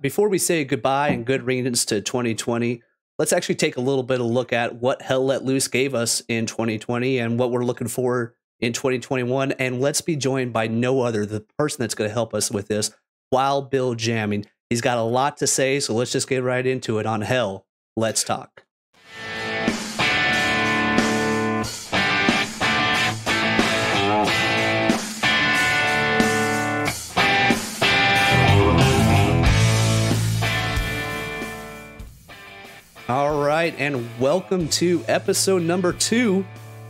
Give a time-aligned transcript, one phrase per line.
[0.00, 2.82] Before we say goodbye and good riddance to 2020,
[3.18, 6.22] let's actually take a little bit of look at what Hell Let Loose gave us
[6.28, 9.52] in 2020 and what we're looking for in 2021.
[9.52, 12.68] And let's be joined by no other, the person that's going to help us with
[12.68, 12.92] this,
[13.32, 14.44] Wild Bill Jammin.
[14.70, 17.66] He's got a lot to say, so let's just get right into it on Hell.
[17.96, 18.64] Let's talk.
[33.08, 36.44] All right, and welcome to episode number two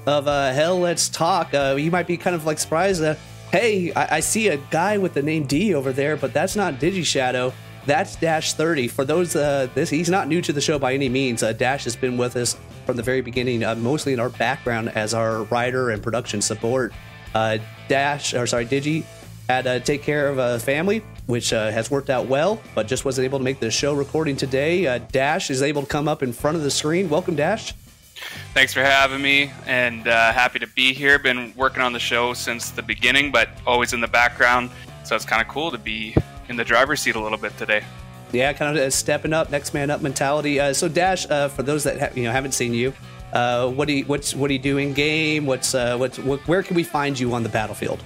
[0.05, 1.55] of uh, Hell Let's Talk.
[1.55, 3.21] Uh, you might be kind of like surprised that,
[3.53, 6.81] hey, I-, I see a guy with the name D over there, but that's not
[6.81, 7.53] DigiShadow.
[7.87, 8.89] That's Dash 30.
[8.89, 11.45] For those, uh, this he's not new to the show by any means.
[11.45, 14.89] Uh, Dash has been with us from the very beginning, uh, mostly in our background
[14.97, 16.93] as our writer and production support.
[17.33, 19.05] Uh, Dash, or sorry, Digi,
[19.49, 23.05] had to take care of a family which uh, has worked out well, but just
[23.05, 24.87] wasn't able to make the show recording today.
[24.87, 27.11] Uh, Dash is able to come up in front of the screen.
[27.11, 27.75] Welcome, Dash.
[28.55, 31.19] Thanks for having me, and uh, happy to be here.
[31.19, 34.71] Been working on the show since the beginning, but always in the background,
[35.05, 36.17] so it's kind of cool to be
[36.49, 37.85] in the driver's seat a little bit today.
[38.33, 40.59] Yeah, kind of stepping up, next man up mentality.
[40.59, 42.95] Uh, so, Dash, uh, for those that ha- you know haven't seen you,
[43.35, 45.45] uh, what do you what's what do you do in game?
[45.45, 48.03] What's what's what, where can we find you on the battlefield?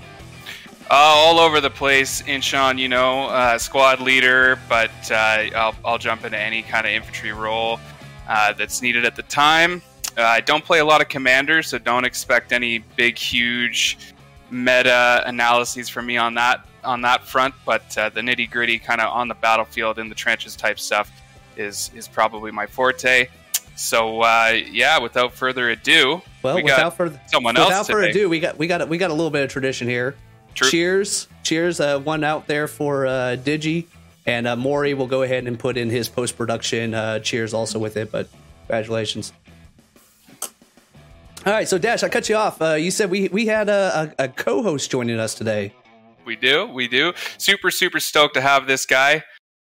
[0.93, 5.75] Uh, all over the place in Sean, you know, uh, squad leader, but uh, I'll,
[5.87, 7.81] I'll, jump into any kind of infantry role
[8.29, 9.81] uh, that's needed at the time.
[10.19, 14.13] Uh, I don't play a lot of commanders, so don't expect any big, huge
[14.51, 17.55] meta analyses from me on that on that front.
[17.65, 21.11] But uh, the nitty gritty, kind of on the battlefield in the trenches type stuff,
[21.57, 23.29] is is probably my forte.
[23.77, 28.29] So yeah, without further ado, well, we without further someone without else Without further ado,
[28.29, 30.17] we got we got we got a little bit of tradition here.
[30.55, 30.69] True.
[30.71, 31.29] Cheers.
[31.43, 31.81] Cheers.
[31.81, 33.87] Uh, one out there for uh, Digi.
[34.25, 37.79] And uh, Maury will go ahead and put in his post production uh, cheers also
[37.79, 38.13] with it.
[38.13, 38.29] But
[38.67, 39.33] congratulations.
[41.45, 41.67] All right.
[41.67, 42.63] So, Dash, I cut you off.
[42.63, 45.75] Uh, you said we, we had a, a, a co host joining us today.
[46.25, 46.67] We do.
[46.67, 47.13] We do.
[47.39, 49.25] Super, super stoked to have this guy.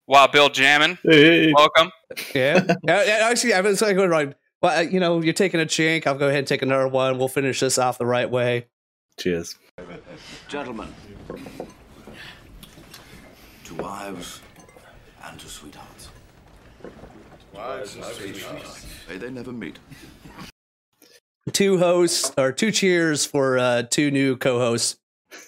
[0.06, 0.98] Wild Bill Jammin.
[1.02, 1.52] Hey.
[1.52, 1.90] Welcome.
[2.34, 2.64] Yeah.
[2.84, 3.28] yeah.
[3.28, 4.32] Actually, I was like, right.
[4.62, 6.06] Well, uh, you know, you're taking a chink.
[6.06, 7.18] I'll go ahead and take another one.
[7.18, 8.68] We'll finish this off the right way.
[9.18, 9.56] Cheers.
[10.48, 10.88] Gentlemen,
[13.64, 14.40] to wives
[15.22, 16.08] and to sweethearts.
[17.52, 18.86] Wives and sweethearts.
[19.06, 19.78] May they never meet.
[21.52, 24.98] Two hosts or two cheers for uh, two new co-hosts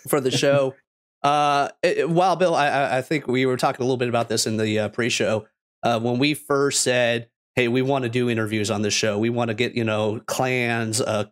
[0.09, 0.75] for the show.
[1.23, 4.47] uh, it, Wild Bill, I, I think we were talking a little bit about this
[4.47, 5.49] in the uh, pre-show
[5.83, 9.19] uh, when we first said, "Hey, we want to do interviews on this show.
[9.19, 11.25] We want to get you know clans, uh,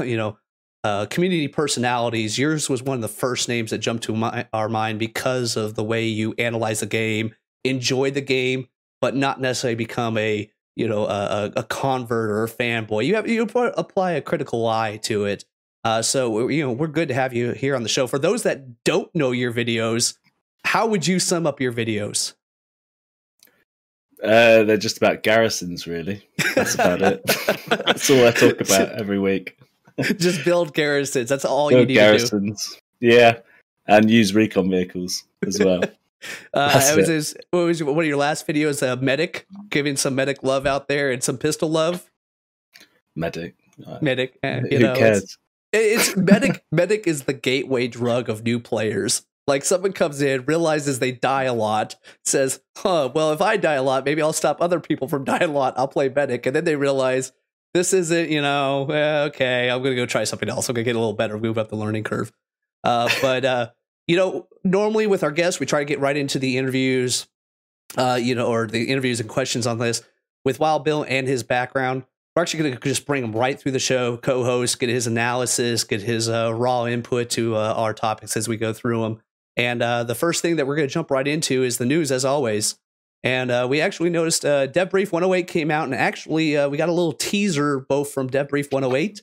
[0.00, 0.38] you know."
[0.88, 4.70] Uh, community personalities, yours was one of the first names that jumped to my, our
[4.70, 8.68] mind because of the way you analyze the game, enjoy the game,
[9.02, 13.04] but not necessarily become a you know a, a convert or a fanboy.
[13.04, 15.44] You have you apply a critical eye to it.
[15.84, 18.06] Uh, so you know we're good to have you here on the show.
[18.06, 20.16] For those that don't know your videos,
[20.64, 22.32] how would you sum up your videos?
[24.22, 26.26] Uh, they're just about garrisons, really.
[26.54, 27.22] That's about it.
[27.68, 29.56] That's all I talk about every week.
[30.18, 31.28] just build garrisons.
[31.28, 32.64] That's all build you need garrisons.
[32.64, 33.14] to do.
[33.14, 33.38] Yeah,
[33.86, 35.82] and use recon vehicles as well.
[36.54, 38.82] uh, was his, what was one of your last videos?
[38.82, 42.10] A uh, medic giving some medic love out there and some pistol love.
[43.14, 43.54] Medic.
[43.86, 44.38] Uh, medic.
[44.42, 45.38] Eh, who know, cares?
[45.72, 46.64] It's, it's medic.
[46.70, 49.24] medic is the gateway drug of new players.
[49.46, 53.74] Like someone comes in, realizes they die a lot, says, "Huh, well, if I die
[53.74, 55.72] a lot, maybe I'll stop other people from dying a lot.
[55.78, 57.32] I'll play medic." And then they realize
[57.78, 60.68] this isn't, you know, eh, okay, I'm going to go try something else.
[60.68, 62.32] I'm going to get a little better, move up the learning curve.
[62.82, 63.70] Uh, but, uh,
[64.06, 67.28] you know, normally with our guests, we try to get right into the interviews,
[67.96, 70.02] uh, you know, or the interviews and questions on this.
[70.44, 73.72] With Wild Bill and his background, we're actually going to just bring him right through
[73.72, 77.92] the show, co host, get his analysis, get his uh, raw input to uh, our
[77.92, 79.20] topics as we go through them.
[79.56, 82.10] And uh, the first thing that we're going to jump right into is the news,
[82.10, 82.78] as always.
[83.24, 86.76] And uh, we actually noticed uh, Dev Brief 108 came out, and actually uh, we
[86.76, 89.22] got a little teaser both from Dev Brief 108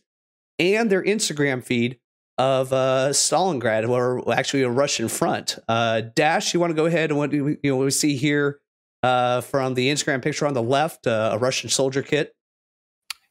[0.60, 2.00] and their Instagram feed
[2.38, 5.58] of uh, Stalingrad, or actually a Russian front.
[5.68, 8.60] Uh, Dash, you want to go ahead and what you know we see here
[9.04, 12.36] uh, from the Instagram picture on the left, uh, a Russian soldier kit.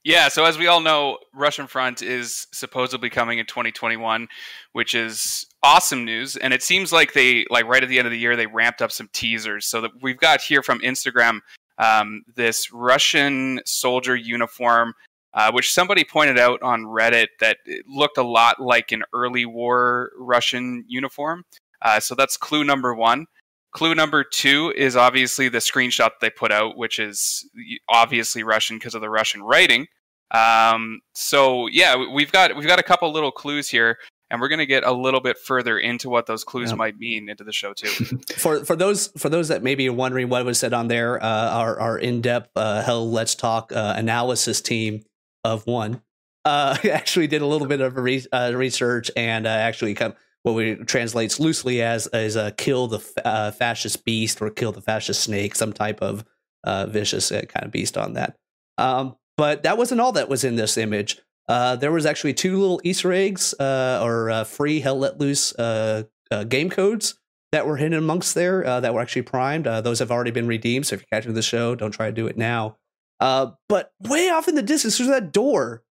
[0.05, 4.29] Yeah, so as we all know, Russian Front is supposedly coming in 2021,
[4.73, 6.37] which is awesome news.
[6.37, 8.83] And it seems like they, like right at the end of the year, they ramped
[8.83, 9.67] up some teasers.
[9.67, 11.41] So that we've got here from Instagram
[11.79, 14.93] um, this Russian soldier uniform,
[15.33, 19.47] uh, which somebody pointed out on Reddit that it looked a lot like an early
[19.47, 21.45] war Russian uniform.
[21.83, 23.27] Uh, so that's clue number one.
[23.75, 27.49] clue number two is obviously the screenshot that they put out, which is
[27.89, 29.87] obviously Russian because of the Russian writing.
[30.31, 33.99] Um, so yeah, we've got we've got a couple little clues here,
[34.35, 36.77] and we're going to get a little bit further into what those clues Yeah.
[36.77, 37.89] might mean into the show too.
[38.37, 41.27] for for those for those that may be wondering what was said on there, uh,
[41.51, 45.03] our our in depth uh, Hell Let's Talk uh, analysis team
[45.45, 46.03] of one
[46.45, 50.55] uh, actually did a little bit of re- uh, research and uh, actually come what
[50.55, 54.83] we translates loosely as as uh, kill the fa- uh, fascist beast or kill the
[54.83, 56.25] fascist snake, some type of
[56.65, 58.37] uh, vicious uh, kind of beast on that.
[58.79, 61.19] Um, but that wasn't all that was in this image.
[61.49, 65.55] Uh, there was actually two little Easter eggs uh, or uh, free Hell Let Loose
[65.55, 67.19] uh, uh, game codes
[67.53, 69.67] that were hidden amongst there that were actually primed.
[69.67, 70.87] Those have already been redeemed.
[70.87, 72.77] So if you're catching the show, don't try to do it now.
[73.21, 75.85] But way off in the distance, there's that door.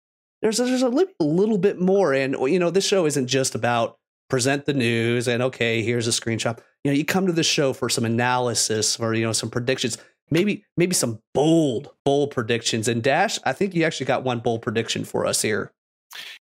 [0.41, 3.99] There's there's a little bit more, and you know this show isn't just about
[4.31, 6.57] present the news and okay, here's a screenshot.
[6.83, 9.97] You know, you come to the show for some analysis or you know some predictions.
[10.31, 12.87] Maybe maybe some bold bold predictions.
[12.87, 15.71] And Dash, I think you actually got one bold prediction for us here.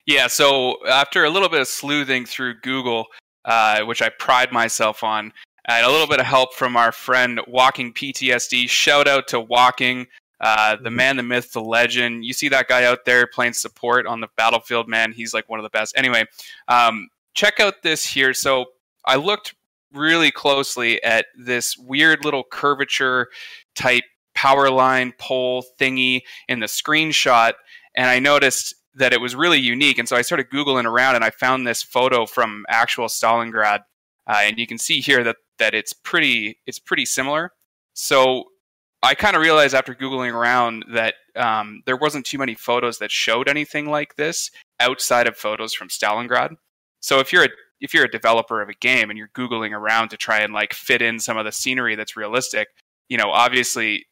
[0.07, 3.07] Yeah, so after a little bit of sleuthing through Google,
[3.45, 5.33] uh, which I pride myself on,
[5.69, 10.07] and a little bit of help from our friend Walking PTSD, shout out to Walking,
[10.41, 12.25] uh, the man, the myth, the legend.
[12.25, 15.13] You see that guy out there playing support on the battlefield, man.
[15.13, 15.95] He's like one of the best.
[15.97, 16.25] Anyway,
[16.69, 18.33] um, check out this here.
[18.35, 18.67] So
[19.05, 19.55] I looked
[19.93, 23.29] really closely at this weird little curvature
[23.81, 24.05] type
[24.35, 27.53] power line pole thingy in the screenshot,
[27.97, 29.99] and I noticed that it was really unique.
[29.99, 33.81] And so I started Googling around and I found this photo from actual Stalingrad.
[34.27, 37.53] Uh, and you can see here that, that it's pretty it's pretty similar.
[37.95, 38.45] So
[39.03, 43.11] I kind of realized after Googling around that um, there wasn't too many photos that
[43.11, 46.55] showed anything like this outside of photos from Stalingrad.
[47.01, 47.49] So if you're a
[47.81, 50.75] if you're a developer of a game and you're Googling around to try and like
[50.75, 52.69] fit in some of the scenery that's realistic,
[53.11, 54.07] you know, obviously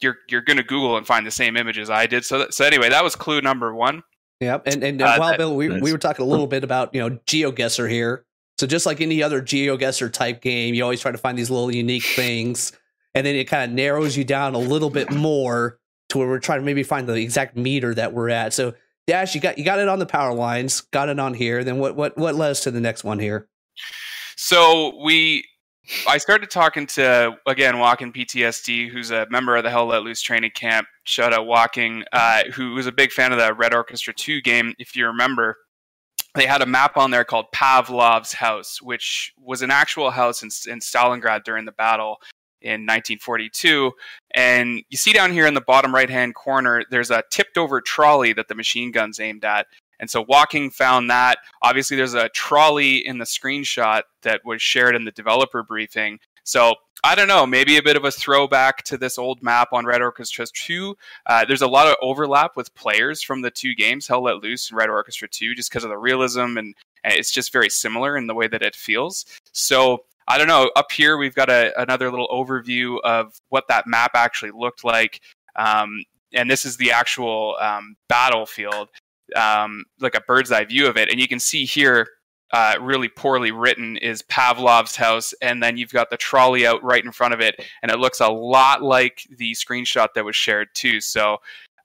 [0.00, 2.24] you're you're going to Google and find the same images I did.
[2.24, 4.02] So that, so anyway, that was clue number one.
[4.40, 4.62] Yep.
[4.66, 5.82] And and Uh, while that- Bill, we, nice.
[5.82, 8.24] we were talking a little bit about you know GeoGuessr here.
[8.58, 11.74] So just like any other GeoGuessr type game, you always try to find these little
[11.74, 12.72] unique things,
[13.14, 15.78] and then it kind of narrows you down a little bit more
[16.08, 18.52] to where we're trying to maybe find the exact meter that we're at.
[18.54, 18.74] So
[19.06, 21.64] Dash, you got you got it on the power lines, got it on here.
[21.64, 23.48] Then what what what led us to the next one here?
[24.36, 25.44] So we,
[26.08, 30.20] I started talking to again Walking PTSD, who's a member of the Hell Let Loose
[30.20, 30.88] training camp.
[31.04, 34.74] Shout out Walking, uh, who was a big fan of the Red Orchestra Two game.
[34.78, 35.56] If you remember,
[36.34, 40.50] they had a map on there called Pavlov's House, which was an actual house in,
[40.70, 42.18] in Stalingrad during the battle
[42.60, 43.92] in 1942.
[44.34, 47.80] And you see down here in the bottom right hand corner, there's a tipped over
[47.80, 49.66] trolley that the machine guns aimed at.
[50.00, 51.38] And so Walking found that.
[51.62, 56.18] Obviously, there's a trolley in the screenshot that was shared in the developer briefing.
[56.44, 59.84] So I don't know, maybe a bit of a throwback to this old map on
[59.84, 60.96] Red Orchestra 2.
[61.26, 64.70] Uh, there's a lot of overlap with players from the two games, Hell Let Loose
[64.70, 66.74] and Red Orchestra 2, just because of the realism and,
[67.08, 69.26] it's just very similar in the way that it feels.
[69.52, 70.72] So I don't know.
[70.74, 75.20] Up here, we've got a, another little overview of what that map actually looked like.
[75.54, 76.02] Um,
[76.32, 78.88] and this is the actual um, battlefield,
[79.34, 81.10] um, like a bird's eye view of it.
[81.10, 82.06] And you can see here,
[82.52, 85.34] uh, really poorly written, is Pavlov's house.
[85.42, 87.56] And then you've got the trolley out right in front of it.
[87.82, 91.00] And it looks a lot like the screenshot that was shared, too.
[91.00, 91.38] So,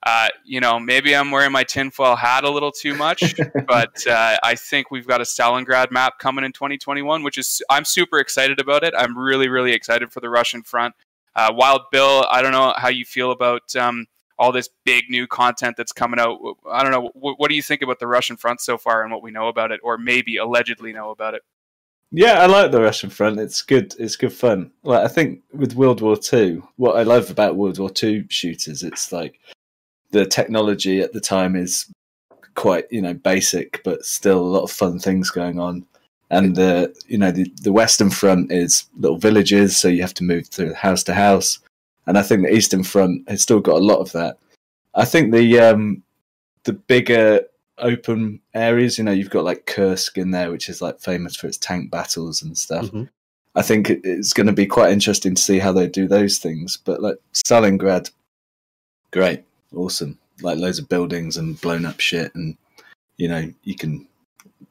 [0.04, 3.34] uh, you know, maybe I'm wearing my tinfoil hat a little too much,
[3.66, 7.84] but uh, I think we've got a Stalingrad map coming in 2021, which is I'm
[7.84, 8.94] super excited about it.
[8.96, 10.94] I'm really, really excited for the Russian front.
[11.36, 14.06] Uh, Wild Bill, I don't know how you feel about um,
[14.38, 16.38] all this big new content that's coming out.
[16.70, 17.10] I don't know.
[17.14, 19.48] What, what do you think about the Russian front so far and what we know
[19.48, 21.42] about it, or maybe allegedly know about it?
[22.14, 23.40] Yeah, I like the Russian front.
[23.40, 23.94] It's good.
[23.98, 24.70] It's good fun.
[24.82, 28.82] Like I think with World War Two, what I love about World War Two shooters,
[28.82, 29.40] it's like
[30.10, 31.90] the technology at the time is
[32.54, 35.86] quite you know basic, but still a lot of fun things going on.
[36.30, 40.24] And the you know the the Western Front is little villages, so you have to
[40.24, 41.60] move through house to house.
[42.06, 44.38] And I think the Eastern Front has still got a lot of that.
[44.94, 46.02] I think the um,
[46.64, 47.40] the bigger
[47.78, 51.46] open areas, you know, you've got like Kursk in there, which is like famous for
[51.46, 52.86] its tank battles and stuff.
[52.86, 53.08] Mhm.
[53.54, 56.78] I think it's going to be quite interesting to see how they do those things.
[56.82, 58.10] But like Stalingrad,
[59.10, 59.44] great,
[59.74, 62.56] awesome, like loads of buildings and blown up shit, and
[63.16, 64.06] you know you can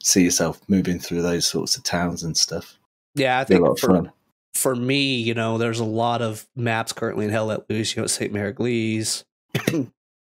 [0.04, 2.78] see yourself moving through those sorts of towns and stuff.
[3.14, 4.12] Yeah, I Be a lot think of for fun.
[4.54, 7.96] For me, you know, there's a lot of maps currently in Hell Let Loose.
[7.96, 8.32] You know, St.
[8.32, 9.24] Mere Eglise,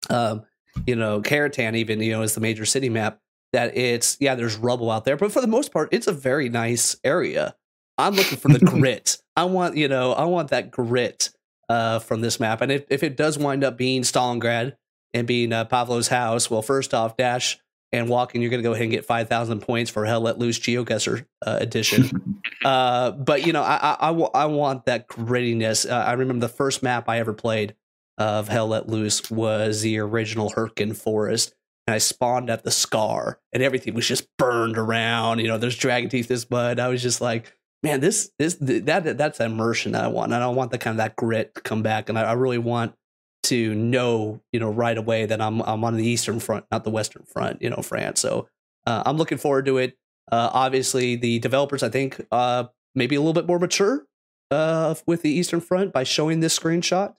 [0.10, 0.43] um,
[0.86, 3.20] you know, Carentan, even you know, is the major city map.
[3.53, 6.50] That it's yeah, there's rubble out there, but for the most part, it's a very
[6.50, 7.55] nice area.
[7.98, 9.17] I'm looking for the grit.
[9.36, 11.29] I want you know I want that grit
[11.70, 12.62] uh, from this map.
[12.62, 14.74] And if, if it does wind up being Stalingrad
[15.13, 17.60] and being uh, Pavlov's house, well, first off, Dash
[17.94, 20.60] and Walking, you're going to go ahead and get 5,000 points for Hell Let Loose
[20.60, 22.42] GeoGuessr uh, edition.
[22.66, 25.90] uh, but, you know, I, I, I, w- I want that grittiness.
[25.90, 27.76] Uh, I remember the first map I ever played
[28.18, 31.54] of Hell Let Loose was the original Hurtgen Forest.
[31.86, 35.40] And I spawned at the Scar, and everything was just burned around.
[35.40, 36.80] You know, there's dragon teeth, this mud.
[36.80, 40.32] I was just like, man, this this that that's immersion that I want.
[40.32, 42.34] And I don't want the kind of that grit to come back, and I, I
[42.34, 42.96] really want
[43.44, 46.90] to know, you know, right away that I'm I'm on the eastern front, not the
[46.90, 48.20] western front, you know, France.
[48.20, 48.48] So
[48.86, 49.98] uh, I'm looking forward to it.
[50.32, 54.06] Uh, obviously, the developers, I think, uh, maybe a little bit more mature
[54.52, 57.16] uh, with the eastern front by showing this screenshot.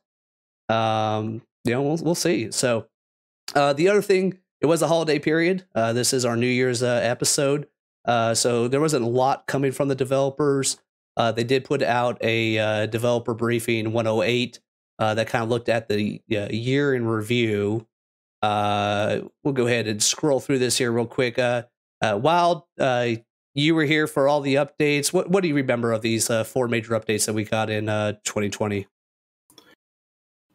[0.69, 2.51] Um, you know, we'll we'll see.
[2.51, 2.87] So
[3.55, 5.65] uh, the other thing, it was a holiday period.
[5.75, 7.67] Uh, this is our New Year's uh, episode.
[8.05, 10.79] Uh, so there wasn't a lot coming from the developers.
[11.17, 14.61] Uh, they did put out a uh, developer briefing 108
[14.99, 17.87] uh, that kind of looked at the uh, year in review.
[18.43, 21.39] Uh, we'll go ahead and scroll through this here real quick.
[22.03, 22.63] Wild,
[23.55, 25.13] you were here for all the updates.
[25.13, 28.87] What what do you remember of these four major updates that we got in 2020?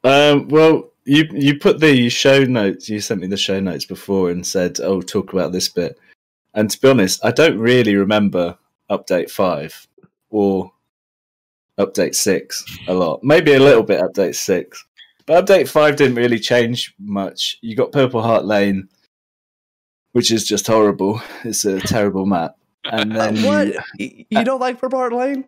[0.04, 2.88] Um, well, you you put the show notes.
[2.88, 5.98] You sent me the show notes before and said, "Oh, talk about this bit."
[6.54, 8.58] And to be honest, I don't really remember
[8.90, 9.88] update five
[10.30, 10.72] or
[11.80, 13.22] update six a lot.
[13.24, 14.86] Maybe a little bit update six.
[15.26, 17.58] But update five didn't really change much.
[17.62, 18.90] You got Purple Heart Lane,
[20.12, 21.22] which is just horrible.
[21.44, 22.56] It's a terrible map.
[22.84, 23.76] And then what?
[23.98, 25.46] You, you don't like Purple Heart Lane?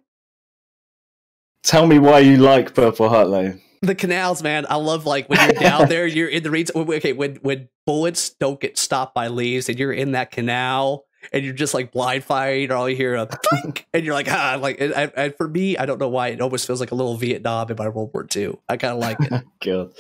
[1.64, 3.62] Tell me why you like Purple Heart Lane.
[3.82, 4.66] The canals, man.
[4.70, 6.72] I love like when you're down there, you're in the reeds.
[6.76, 11.44] Okay, when when bullets don't get stopped by leaves and you're in that canal and
[11.44, 14.58] you're just like blind firing or all you hear a clink and you're like ah
[14.60, 17.16] like and, and, for me I don't know why it almost feels like a little
[17.16, 18.58] Vietnam in my World War II.
[18.68, 19.44] I kind of like it.
[19.66, 19.94] God.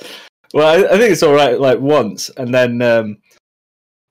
[0.53, 3.17] Well, I, I, think it's all right like once and then um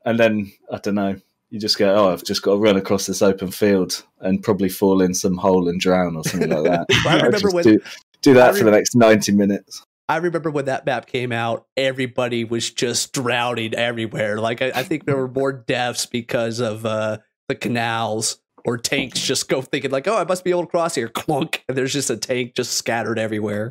[0.05, 1.17] and then I don't know.
[1.51, 4.69] You just go, oh, I've just got to run across this open field and probably
[4.69, 6.87] fall in some hole and drown or something like that.
[7.07, 7.81] I remember when do,
[8.23, 9.85] do that for the next ninety minutes.
[10.11, 14.41] I remember when that map came out, everybody was just drowning everywhere.
[14.41, 19.21] Like I, I think there were more deaths because of uh, the canals or tanks
[19.21, 21.09] just go thinking like, oh, I must be able to cross here.
[21.09, 23.71] Clunk, and there's just a tank just scattered everywhere.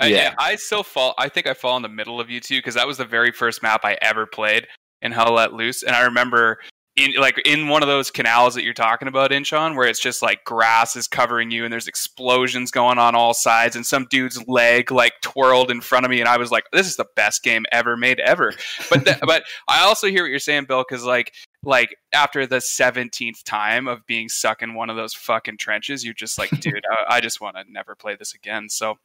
[0.00, 0.16] Uh, yeah.
[0.16, 1.14] yeah, I still fall.
[1.18, 3.32] I think I fall in the middle of you two because that was the very
[3.32, 4.68] first map I ever played
[5.02, 6.60] in Hell Let Loose, and I remember
[6.96, 10.22] in like in one of those canals that you're talking about, Inchon, where it's just
[10.22, 14.46] like grass is covering you and there's explosions going on all sides, and some dude's
[14.48, 17.42] leg like twirled in front of me, and I was like, "This is the best
[17.42, 18.54] game ever made ever."
[18.88, 22.56] But th- but I also hear what you're saying, Bill, because like like after the
[22.56, 26.84] 17th time of being stuck in one of those fucking trenches, you're just like, dude,
[26.90, 28.68] I, I just want to never play this again.
[28.68, 28.98] So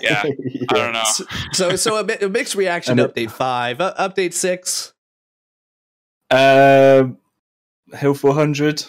[0.00, 0.62] yeah, yeah.
[0.70, 1.26] I don't know.
[1.52, 4.92] So so a, a mixed reaction to update five, uh, update six.
[6.30, 7.18] Um,
[7.94, 8.84] Hill 400.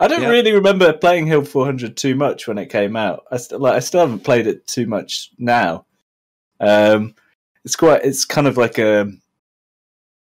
[0.00, 3.24] I don't really remember playing Hill 400 too much when it came out.
[3.30, 5.86] I st- like I still haven't played it too much now.
[6.60, 7.14] Um,
[7.64, 8.04] it's quite.
[8.04, 9.10] It's kind of like a,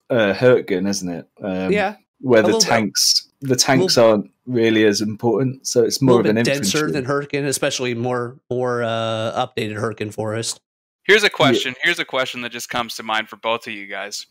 [0.09, 1.29] a Hurtgen, isn't it?
[1.41, 1.95] Um, yeah.
[2.21, 3.49] Where the tanks, bit.
[3.49, 7.45] the tanks little, aren't really as important, so it's more of an denser than Hurtgen,
[7.45, 10.59] especially more more uh, updated Hurtgen Forest.
[11.03, 11.73] Here's a question.
[11.77, 11.85] Yeah.
[11.85, 14.25] Here's a question that just comes to mind for both of you guys.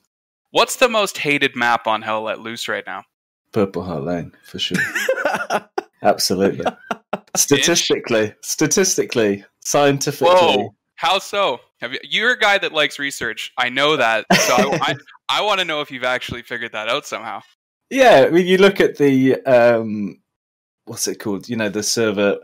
[0.50, 3.04] What's the most hated map on Hell Let Loose right now?
[3.52, 4.78] Purple Heart Lane for sure.
[6.02, 6.64] Absolutely.
[7.37, 10.35] Statistically, statistically, scientifically.
[10.35, 10.75] Whoa.
[10.97, 11.61] How so?
[11.81, 13.52] Have you, you're a guy that likes research.
[13.57, 14.26] I know that.
[14.33, 14.95] So I, I,
[15.28, 17.40] I want to know if you've actually figured that out somehow.
[17.90, 20.19] Yeah, I mean, you look at the um,
[20.85, 21.49] what's it called?
[21.49, 22.37] You know, the server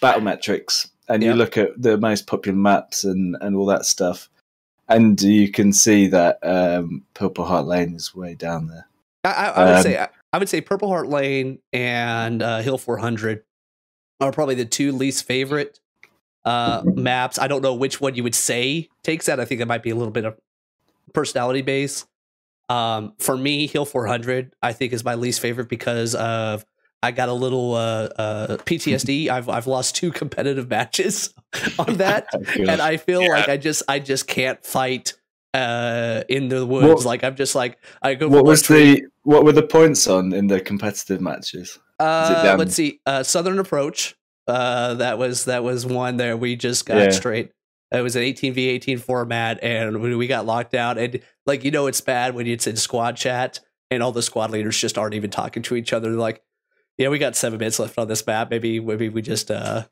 [0.00, 4.28] battle metrics, and you look at the most popular maps and and all that stuff,
[4.88, 8.86] and you can see that um, Purple Heart Lane is way down there.
[9.24, 13.42] I, I would um, say I would say Purple Heart Lane and uh, Hill 400
[14.20, 15.78] are probably the two least favorite
[16.44, 17.38] uh, maps.
[17.38, 19.40] I don't know which one you would say takes that.
[19.40, 20.38] I think it might be a little bit of
[21.12, 22.06] personality base.
[22.68, 26.64] Um, for me, Hill 400 I think is my least favorite because of
[27.02, 29.28] I got a little uh, uh, PTSD.
[29.28, 31.34] I've I've lost two competitive matches
[31.78, 33.28] on that, and I feel yeah.
[33.28, 35.14] like I just I just can't fight
[35.52, 36.86] uh, in the woods.
[36.86, 38.28] What, like I'm just like I go.
[38.28, 41.78] What was the what were the points on in the competitive matches?
[41.98, 43.00] Uh, let's see.
[43.06, 44.16] Uh, Southern Approach.
[44.48, 46.36] Uh, that was that was one there.
[46.36, 47.10] We just got yeah.
[47.10, 47.52] straight.
[47.92, 50.98] It was an 18 v 18 format, and we we got locked out.
[50.98, 53.60] And like you know, it's bad when it's in squad chat
[53.90, 56.10] and all the squad leaders just aren't even talking to each other.
[56.10, 56.42] They're like,
[56.98, 58.50] Yeah, we got seven minutes left on this map.
[58.50, 59.84] Maybe maybe we just uh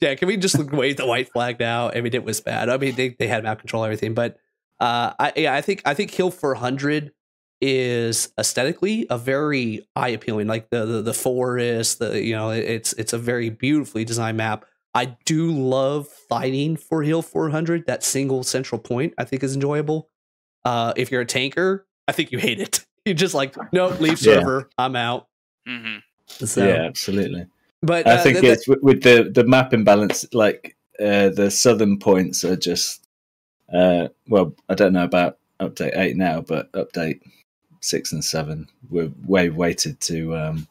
[0.00, 1.90] yeah, can we just wave the white flag now?
[1.90, 2.68] I mean, it was bad.
[2.68, 4.38] I mean, they, they had map control everything, but
[4.78, 7.12] uh, I yeah, I think I think Hill 400
[7.60, 10.46] is aesthetically a very eye appealing.
[10.46, 14.64] Like the, the the forest, the you know, it's it's a very beautifully designed map.
[14.94, 17.86] I do love fighting for Hill 400.
[17.86, 20.08] That single central point I think is enjoyable.
[20.64, 22.84] Uh, if you're a tanker, I think you hate it.
[23.06, 24.40] You just like nope, leave Yeah.
[24.40, 24.68] server.
[24.76, 25.26] I'm out.
[25.66, 25.96] hmm
[26.28, 27.46] So, yeah, absolutely.
[27.80, 30.26] but I uh, think th- th- it's with, with the the map imbalance.
[30.34, 33.06] Like uh, the southern points are just.
[33.72, 37.20] Uh, well, I don't know about update eight now, but update
[37.80, 40.68] six and seven were way weighted to um,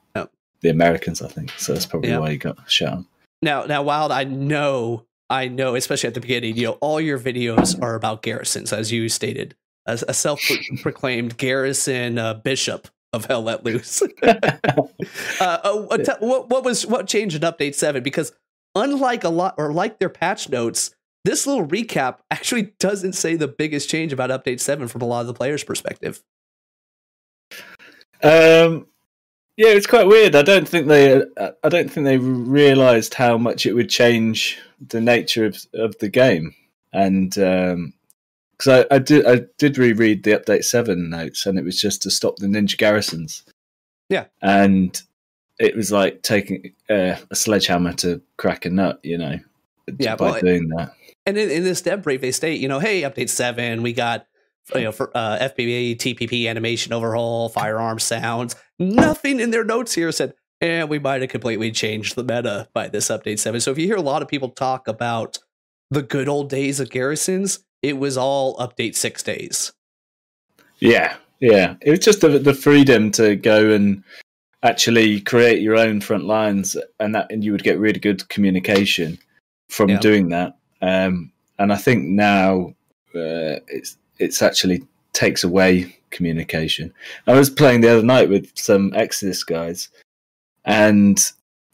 [0.61, 1.21] the Americans.
[1.21, 1.73] I think so.
[1.73, 2.93] That's probably why you got shot.
[2.93, 3.05] on.
[3.41, 7.19] Now, now, Wild, I know, I know, especially at the beginning, you know, all your
[7.19, 9.55] videos are about garrisons, as you stated,
[9.87, 14.01] as a self-proclaimed garrison uh, bishop of Hell Let Loose.
[14.21, 14.33] uh,
[15.39, 18.03] uh, what, what, what was what changed in Update Seven?
[18.03, 18.33] Because
[18.75, 23.47] unlike a lot, or like their patch notes, this little recap actually doesn't say the
[23.47, 26.21] biggest change about Update Seven from a lot of the players' perspective.
[28.23, 28.87] Um,
[29.57, 30.35] yeah, it's quite weird.
[30.35, 31.23] I don't think they.
[31.63, 36.09] I don't think they realised how much it would change the nature of of the
[36.09, 36.55] game,
[36.93, 37.87] and because
[38.67, 42.11] I, I did I did reread the update seven notes, and it was just to
[42.11, 43.43] stop the ninja garrisons.
[44.09, 44.25] Yeah.
[44.41, 44.99] and
[45.59, 49.39] it was like taking uh, a sledgehammer to crack a nut, you know.
[49.97, 50.93] Yeah, by well, doing that.
[51.25, 54.25] And in, in this dev brief, they state, you know, hey, update seven, we got
[54.75, 58.55] you know for uh, FPP TPP animation overhaul, firearm sounds.
[58.77, 62.87] Nothing in their notes here said, and we might have completely changed the meta by
[62.87, 63.61] this update seven.
[63.61, 65.37] So if you hear a lot of people talk about
[65.91, 69.73] the good old days of garrisons, it was all update six days.
[70.79, 71.75] Yeah, yeah.
[71.81, 74.03] It was just the, the freedom to go and
[74.63, 79.17] actually create your own front lines, and that and you would get really good communication
[79.69, 79.99] from Yeah.
[79.99, 80.57] doing that.
[80.81, 82.73] Um, and I think now
[83.15, 84.83] uh, it's it's actually
[85.13, 86.93] takes away communication.
[87.27, 89.89] I was playing the other night with some Exodus guys,
[90.65, 91.19] and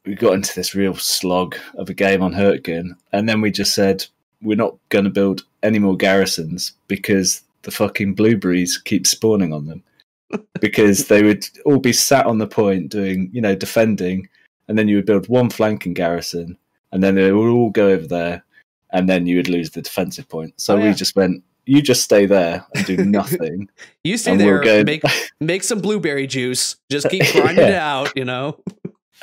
[0.05, 3.73] we got into this real slog of a game on Hurtgen, and then we just
[3.73, 4.05] said
[4.41, 9.65] we're not going to build any more garrisons because the fucking blueberries keep spawning on
[9.65, 9.83] them.
[10.59, 14.27] Because they would all be sat on the point doing you know defending
[14.67, 16.57] and then you would build one flanking garrison
[16.91, 18.43] and then they would all go over there
[18.91, 20.53] and then you would lose the defensive point.
[20.57, 23.69] So Oh, we just went you just stay there and do nothing
[24.03, 25.03] You stay there, we'll go make
[25.39, 28.59] make some blueberry juice, just keep grinding it out, you know.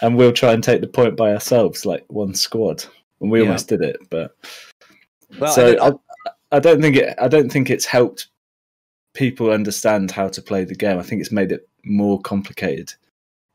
[0.00, 2.84] and we'll try and take the point by ourselves like one squad
[3.20, 3.46] and we Yeah.
[3.46, 4.34] almost did it but
[5.38, 8.28] Well, so then- I, I don't think it i don't think it's helped
[9.14, 12.92] people understand how to play the game i think it's made it more complicated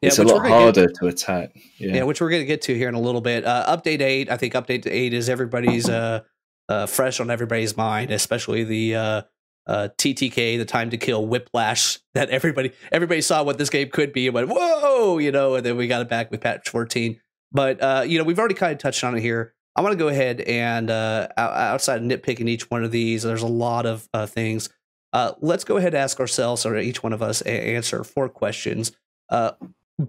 [0.01, 2.41] yeah, it's a lot we're gonna get- harder to attack yeah, Yeah, which we're going
[2.43, 3.43] to get to here in a little bit.
[3.45, 6.21] Uh, update eight, I think update eight is everybody's uh,
[6.69, 9.21] uh, fresh on everybody's mind, especially the uh,
[9.67, 14.13] uh, TTK, the time to kill whiplash that everybody everybody saw what this game could
[14.13, 17.19] be and went whoa, you know, and then we got it back with patch fourteen.
[17.51, 19.53] But uh, you know, we've already kind of touched on it here.
[19.75, 23.43] I want to go ahead and uh, outside of nitpicking each one of these, there's
[23.43, 24.69] a lot of uh, things.
[25.13, 28.91] Uh, let's go ahead and ask ourselves, or each one of us, answer four questions.
[29.29, 29.51] Uh,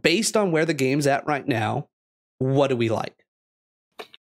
[0.03, 1.89] based on where the game's at right now,
[2.39, 3.27] what do we like?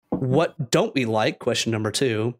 [0.10, 1.40] What don't we like?
[1.40, 2.36] Question number two.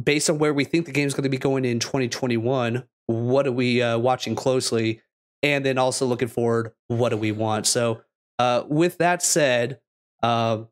[0.00, 3.52] Based on where we think the game's going to be going in 2021, what are
[3.52, 5.00] we uh, watching closely?
[5.42, 7.66] And then also looking forward, what do we want?
[7.66, 8.02] So,
[8.38, 9.80] uh, with that said,
[10.22, 10.68] um,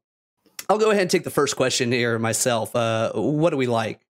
[0.69, 2.75] I'll go ahead and take the first question here myself.
[2.75, 4.07] Uh, what do we like?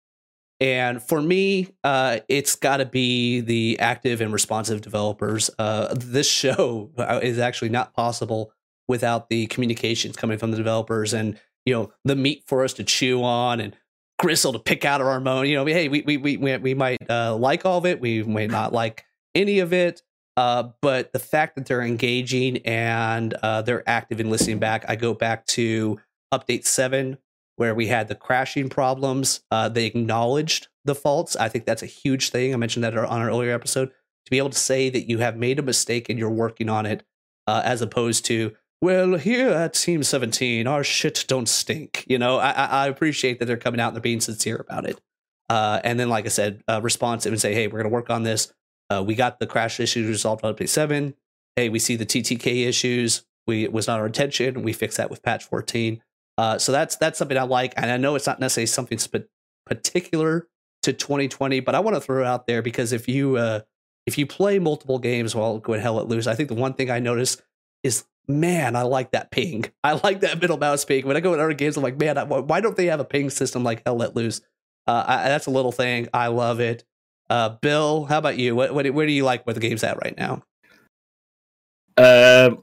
[0.60, 5.50] And for me, uh, it's got to be the active and responsive developers.
[5.58, 8.52] Uh, this show uh, is actually not possible
[8.86, 12.84] without the communications coming from the developers and you know the meat for us to
[12.84, 13.76] chew on and
[14.18, 15.46] gristle to pick out of our bone.
[15.46, 18.22] You know, hey, we we we we, we might uh, like all of it, we
[18.22, 20.02] may not like any of it,
[20.36, 24.84] uh, but the fact that they're engaging and uh, they're active in listening back.
[24.88, 26.00] I go back to
[26.32, 27.18] update seven
[27.56, 29.40] where we had the crashing problems.
[29.50, 31.36] Uh, they acknowledged the faults.
[31.36, 32.52] I think that's a huge thing.
[32.52, 33.88] I mentioned that on an earlier episode.
[33.88, 36.86] To be able to say that you have made a mistake and you're working on
[36.86, 37.04] it,
[37.46, 42.04] uh, as opposed to, well, here at Team 17, our shit don't stink.
[42.08, 45.00] You know, I, I appreciate that they're coming out and they're being sincere about it.
[45.48, 48.10] Uh, and then, like I said, uh, responsive and say, hey, we're going to work
[48.10, 48.52] on this.
[48.90, 51.14] Uh, we got the crash issues resolved on update seven.
[51.56, 53.24] Hey, we see the TTK issues.
[53.46, 54.62] We it was not our intention.
[54.62, 56.02] We fixed that with patch 14.
[56.36, 59.30] Uh, so that's that's something I like, and I know it's not necessarily something sp-
[59.66, 60.48] particular
[60.82, 63.60] to 2020, but I want to throw it out there because if you uh,
[64.06, 66.90] if you play multiple games while going hell let loose, I think the one thing
[66.90, 67.40] I notice
[67.82, 69.66] is man, I like that ping.
[69.82, 71.06] I like that middle mouse ping.
[71.06, 73.30] When I go in other games, I'm like, man, why don't they have a ping
[73.30, 74.40] system like Hell Let Loose?
[74.86, 76.08] Uh, I, that's a little thing.
[76.12, 76.84] I love it.
[77.30, 78.54] Uh, Bill, how about you?
[78.54, 80.42] What, what where do you like where the game's at right now?
[81.96, 82.62] Um,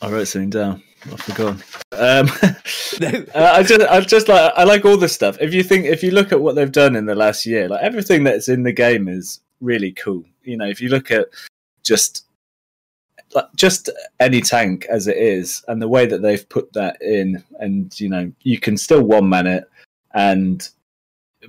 [0.00, 0.82] I wrote something down.
[1.04, 1.54] I forgot.
[1.92, 2.28] Um,
[3.34, 5.36] uh, I just, I just like, I like all the stuff.
[5.40, 7.82] If you think, if you look at what they've done in the last year, like
[7.82, 10.24] everything that's in the game is really cool.
[10.42, 11.28] You know, if you look at
[11.82, 12.26] just,
[13.56, 13.90] just
[14.20, 18.08] any tank as it is, and the way that they've put that in, and you
[18.08, 19.68] know, you can still one man it,
[20.14, 20.68] and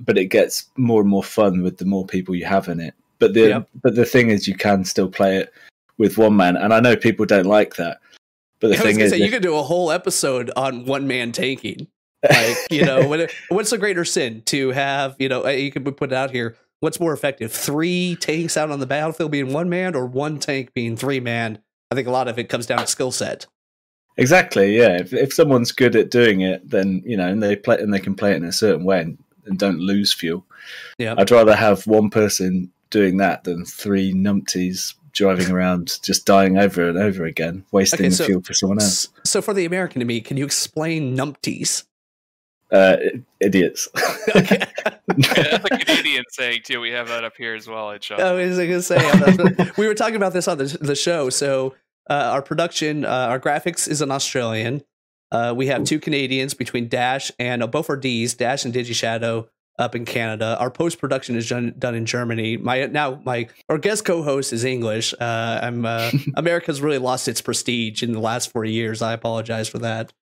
[0.00, 2.94] but it gets more and more fun with the more people you have in it.
[3.18, 3.68] But the Yep.
[3.82, 5.52] but the thing is, you can still play it
[5.98, 8.00] with one man, and I know people don't like that.
[8.60, 11.88] But the thing is, say you could do a whole episode on one man tanking.
[12.28, 15.16] Like you know, what, what's the greater sin to have?
[15.18, 16.56] You know, you could put it out here.
[16.80, 20.74] What's more effective, three tanks out on the battlefield being one man, or one tank
[20.74, 21.58] being three man?
[21.94, 23.46] I think a lot of it comes down to skill set.
[24.16, 24.98] exactly, yeah.
[24.98, 28.00] If, if someone's good at doing it, then you know, and they play and they
[28.00, 30.44] can play it in a certain way and, and don't lose fuel.
[30.98, 31.14] Yeah.
[31.18, 36.88] I'd rather have one person doing that than three numpties driving around just dying over
[36.88, 39.08] and over again, wasting Okay, the so- fuel for someone else.
[39.24, 41.84] So for the American to me, can you explain numpties?
[42.72, 42.96] Uh,
[43.40, 43.88] idiots.
[44.36, 44.58] Okay.
[45.16, 46.80] Yeah, that's a Canadian saying too.
[46.80, 47.90] We have that up here as well.
[47.92, 48.20] At Sean.
[48.20, 48.98] I was gonna say
[49.76, 51.28] we were talking about this on the the show.
[51.30, 51.74] So
[52.12, 54.82] our production, uh, our graphics is an Australian.
[55.30, 59.48] Uh, we have two Canadians between Dash and uh, both are D's, Dash and DigiShadow
[59.78, 60.56] up in Canada.
[60.60, 62.56] Our post production is done, done in Germany.
[62.56, 65.12] My now my our guest co-host is English.
[65.14, 69.02] Uh, I'm uh, America's really lost its prestige in the last four years.
[69.02, 70.12] I apologize for that.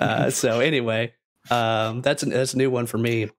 [0.00, 1.14] Uh, so anyway,
[1.50, 3.30] um, that's a, that's a new one for me.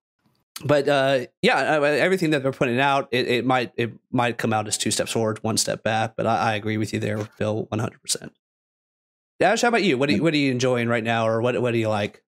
[0.64, 4.68] But uh, yeah, everything that they're putting out, it, it might it might come out
[4.68, 6.16] as two steps forward, one step back.
[6.16, 8.34] But I, I agree with you there, Bill, one hundred percent.
[9.40, 9.98] Dash, how about you?
[9.98, 12.24] What are you, what are you enjoying right now, or what what do you like?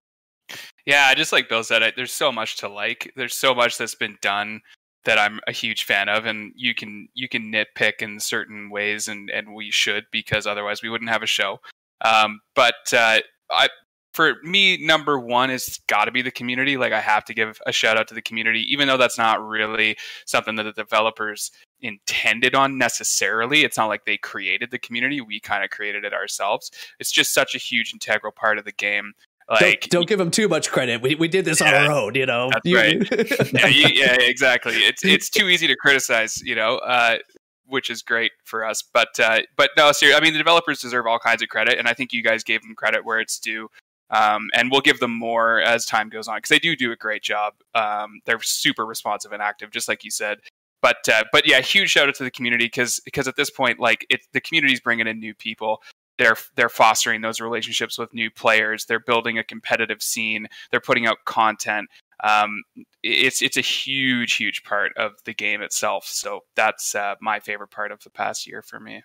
[0.85, 3.13] Yeah, I just like Bill said, I, there's so much to like.
[3.15, 4.61] There's so much that's been done
[5.05, 9.07] that I'm a huge fan of, and you can you can nitpick in certain ways,
[9.07, 11.59] and and we should because otherwise we wouldn't have a show.
[12.01, 13.19] Um, but uh,
[13.51, 13.69] I,
[14.13, 16.77] for me, number one is got to be the community.
[16.77, 19.45] Like I have to give a shout out to the community, even though that's not
[19.45, 23.63] really something that the developers intended on necessarily.
[23.63, 26.71] It's not like they created the community; we kind of created it ourselves.
[26.99, 29.13] It's just such a huge integral part of the game.
[29.49, 31.01] Like don't, don't give them too much credit.
[31.01, 32.49] We we did this on our own, you know.
[32.49, 33.51] that's right.
[33.53, 34.75] yeah, you, yeah, exactly.
[34.75, 37.17] It's it's too easy to criticize, you know, uh,
[37.65, 38.81] which is great for us.
[38.81, 41.87] But uh, but no, seriously, I mean, the developers deserve all kinds of credit, and
[41.87, 43.67] I think you guys gave them credit where it's due.
[44.09, 46.95] Um, and we'll give them more as time goes on because they do do a
[46.95, 47.53] great job.
[47.73, 50.39] Um, they're super responsive and active, just like you said.
[50.81, 53.79] But uh, but yeah, huge shout out to the community because because at this point,
[53.79, 55.81] like it, the community's bringing in new people.
[56.19, 58.85] They're they're fostering those relationships with new players.
[58.85, 60.47] They're building a competitive scene.
[60.69, 61.89] They're putting out content
[62.23, 62.63] um,
[63.03, 67.69] it's it's a huge huge part of the game itself so that's uh, my favorite
[67.69, 69.03] part of the past year for me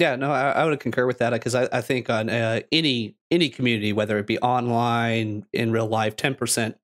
[0.00, 3.16] Yeah, no, I, I would concur with that because I, I think on uh, any
[3.30, 6.76] any community, whether it be online, in real life, ten percent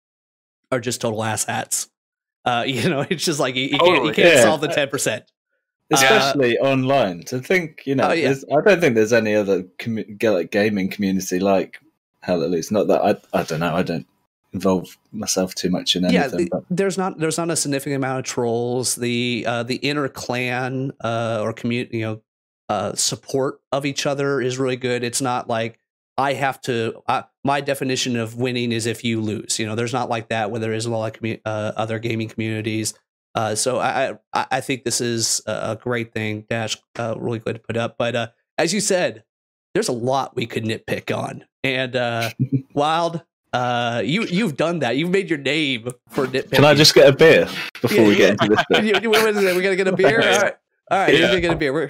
[0.71, 1.89] are just total asshats.
[2.45, 4.43] Uh, you know, it's just like you, you can't you can't Yeah.
[4.43, 5.25] solve the ten percent.
[5.93, 7.23] especially online.
[7.25, 8.35] To think, you know, Uh, Oh, yeah.
[8.57, 11.81] I don't think there's any other commu- like gaming community like
[12.21, 12.73] Hell at least.
[12.73, 13.75] Not that I, I don't know.
[13.75, 14.07] I don't
[14.53, 16.39] involve myself too much in Yeah, anything.
[16.47, 18.97] the, but there's not there's not a significant amount of trolls.
[18.97, 22.21] The uh, the inner clan uh, or community, you know,
[22.69, 25.05] uh, support of each other is really good.
[25.05, 25.79] It's not like
[26.19, 27.03] I have to.
[27.07, 29.59] Uh, my definition of winning is if you lose.
[29.59, 31.99] You know, there's not like that where there is a lot of commu- uh, other
[31.99, 32.95] gaming communities.
[33.35, 36.47] Uh, so I, I I think this is a a great thing.
[36.49, 37.97] Dash uh, really good to put up.
[37.99, 38.27] But uh,
[38.57, 39.25] as you said,
[39.75, 41.45] there's a lot we could nitpick on.
[41.63, 42.31] And uh,
[42.75, 44.97] Wild, uh, you you've done that.
[44.97, 46.53] You've made your name for nitpicking.
[46.53, 47.47] can I just get a beer
[47.83, 48.17] before Yeah, we yeah.
[48.17, 48.65] get into this?
[48.71, 48.85] Bit?
[48.87, 49.55] You- you- what is it?
[49.55, 50.21] We gotta get a beer.
[50.23, 50.55] All right,
[50.91, 51.13] all right.
[51.15, 51.73] You're gonna get a beer.
[51.75, 51.89] We're,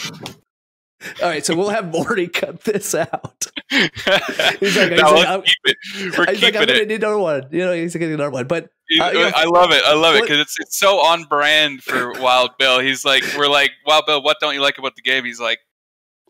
[1.22, 3.46] all right, so we'll have Morty cut this out.
[3.70, 5.76] he's like- he's no, like, I'm- keep it.
[5.94, 7.42] we're He's like, keeping I'm gonna it need another one.
[7.50, 8.46] You know, he's gonna get another one.
[8.46, 8.64] But
[9.00, 9.82] uh, you know, I love it.
[9.84, 12.78] I love it because it's it's so on brand for Wild Bill.
[12.80, 15.24] He's like, we're like, Wild Bill, what don't you like about the game?
[15.24, 15.58] He's like,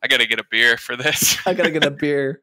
[0.03, 1.37] I gotta get a beer for this.
[1.47, 2.43] I gotta get a beer.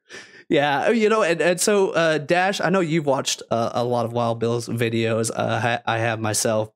[0.50, 4.06] Yeah, you know, and, and so uh, Dash, I know you've watched uh, a lot
[4.06, 5.32] of Wild Bill's videos.
[5.34, 6.70] Uh, ha- I have myself.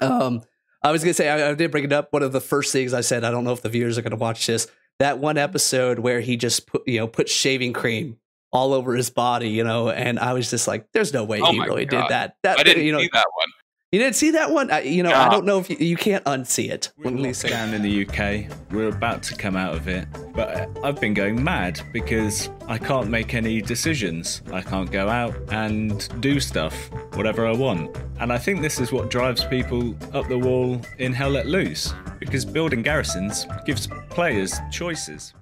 [0.00, 0.42] Um,
[0.84, 2.12] I was gonna say I, I did bring it up.
[2.12, 4.16] One of the first things I said, I don't know if the viewers are gonna
[4.16, 4.68] watch this.
[5.00, 8.18] That one episode where he just put, you know, put shaving cream
[8.52, 11.50] all over his body, you know, and I was just like, "There's no way Oh
[11.50, 12.02] he really God.
[12.02, 13.48] did that." That I didn't you know, see that one.
[13.92, 14.72] You didn't see that one?
[14.72, 16.92] I, you know, I don't know if you, you can't unsee it.
[16.98, 18.52] We're in lockdown in the UK.
[18.72, 23.08] We're about to come out of it, but I've been going mad because I can't
[23.08, 24.42] make any decisions.
[24.52, 27.96] I can't go out and do stuff, whatever I want.
[28.20, 31.92] And I think this is what drives people up the wall in Hell Let Loose,
[32.20, 35.34] because building garrisons gives players choices.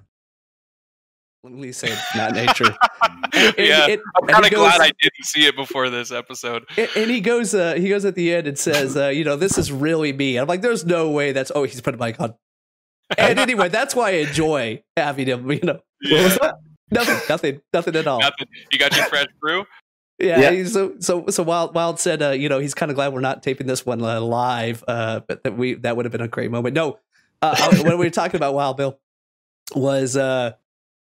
[1.43, 2.75] Let me say it's not nature.
[3.35, 6.11] And- yeah, and- I'm kind he of glad goes- I didn't see it before this
[6.11, 6.65] episode.
[6.77, 9.35] And and he goes, uh, he goes at the end and says, uh, you know,
[9.35, 10.37] this is really me.
[10.37, 11.51] I'm like, there's no way that's.
[11.55, 12.35] Oh, he's put a mic on.
[13.17, 15.49] And anyway, that's why I enjoy having him.
[15.51, 16.37] You know, Yeah,
[16.91, 18.19] nothing, nothing, nothing at all.
[18.19, 18.47] nothing.
[18.71, 19.65] You got your fresh brew.
[20.23, 20.49] Yeah.
[20.51, 20.65] Yeah.
[20.65, 23.43] So so so Wild Wild said, uh, you know, he's kind of glad we're not
[23.43, 24.83] taping this one uh, live.
[24.87, 26.75] Uh, but that we that would have been a great moment.
[26.75, 26.99] No,
[27.41, 28.99] uh, I- when we were talking about Wild Bill
[29.75, 30.51] was uh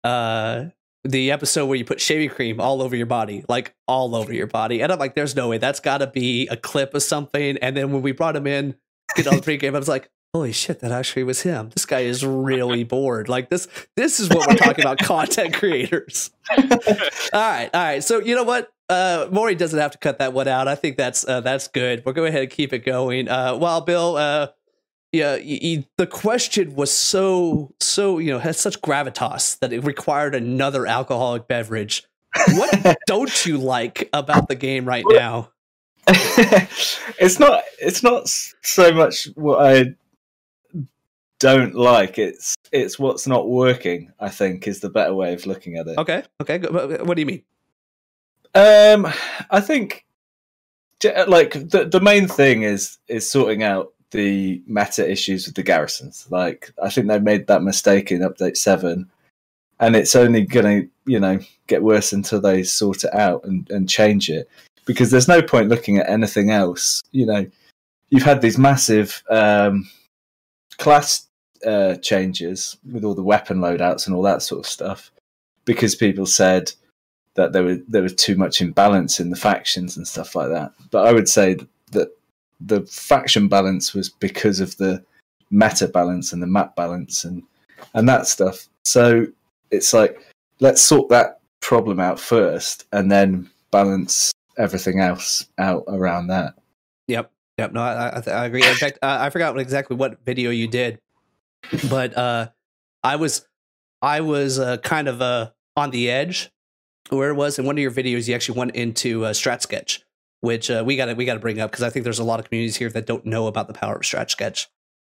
[0.02, 0.66] uh
[1.06, 4.46] the episode where you put shaving cream all over your body, like all over your
[4.46, 7.58] body, and I'm like, there's no way that's got to be a clip of something.
[7.58, 8.74] And then when we brought him in,
[9.14, 10.10] get on the pregame, I was like.
[10.32, 10.80] Holy shit!
[10.80, 11.68] That actually was him.
[11.68, 13.28] This guy is really bored.
[13.28, 13.68] Like this.
[13.94, 14.98] This is what we're talking about.
[14.98, 16.32] Content creators.
[16.58, 16.66] all
[17.32, 18.02] right, all right.
[18.02, 18.73] So you know what?
[18.94, 20.68] Uh, Maury doesn't have to cut that one out.
[20.68, 22.02] I think that's uh, that's good.
[22.04, 23.28] We'll go ahead and keep it going.
[23.28, 24.48] Uh, Wild Bill, uh,
[25.12, 30.86] yeah, the question was so so you know has such gravitas that it required another
[30.86, 32.04] alcoholic beverage.
[32.54, 35.50] What don't you like about the game right now?
[36.08, 37.62] it's not.
[37.80, 39.94] It's not so much what I
[41.38, 42.18] don't like.
[42.18, 44.12] It's it's what's not working.
[44.18, 45.96] I think is the better way of looking at it.
[45.96, 46.58] Okay, okay.
[46.58, 47.42] What what do you mean?
[48.54, 49.06] Um,
[49.50, 50.04] I think
[51.26, 56.26] like the the main thing is is sorting out the meta issues with the garrisons.
[56.30, 59.10] Like I think they made that mistake in update seven,
[59.80, 63.88] and it's only gonna you know get worse until they sort it out and and
[63.88, 64.48] change it.
[64.86, 67.02] Because there's no point looking at anything else.
[67.10, 67.46] You know,
[68.10, 69.88] you've had these massive um,
[70.78, 71.26] class
[71.66, 75.10] uh, changes with all the weapon loadouts and all that sort of stuff,
[75.64, 76.72] because people said
[77.34, 80.72] that there was there was too much imbalance in the factions and stuff like that.
[80.90, 81.56] But I would say
[81.92, 82.08] that
[82.60, 85.04] the faction balance was because of the
[85.50, 87.42] meta balance and the map balance and
[87.94, 88.68] and that stuff.
[88.84, 89.26] So
[89.70, 90.20] it's like
[90.60, 96.54] let's sort that problem out first and then balance everything else out around that.
[97.08, 97.30] Yep.
[97.58, 97.72] Yep.
[97.72, 98.66] No, I, I, I agree.
[98.66, 100.98] In fact, uh, I forgot exactly what video you did,
[101.88, 102.48] but uh,
[103.02, 103.46] I was
[104.02, 106.50] I was uh, kind of uh, on the edge
[107.10, 108.28] where it was in one of your videos.
[108.28, 110.02] You actually went into uh, Strat Sketch,
[110.40, 112.24] which uh, we got to we got to bring up because I think there's a
[112.24, 114.68] lot of communities here that don't know about the power of Strat Sketch.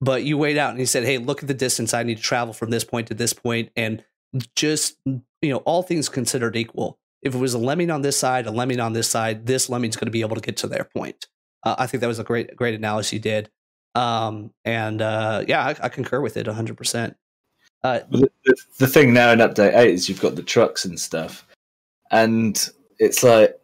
[0.01, 2.23] But you weighed out and you said, "Hey, look at the distance I need to
[2.23, 4.05] travel from this point to this point, and
[4.57, 8.47] just you know, all things considered equal." If it was a lemming on this side,
[8.47, 10.85] a lemming on this side, this lemming's going to be able to get to their
[10.85, 11.27] point.
[11.65, 13.51] Uh, I think that was a great, great analysis you did.
[13.95, 17.15] Um, and uh, yeah, I, I concur with it 100%.
[17.83, 20.99] Uh, the, the, the thing now in update eight is you've got the trucks and
[20.99, 21.47] stuff,
[22.11, 23.59] and it's like,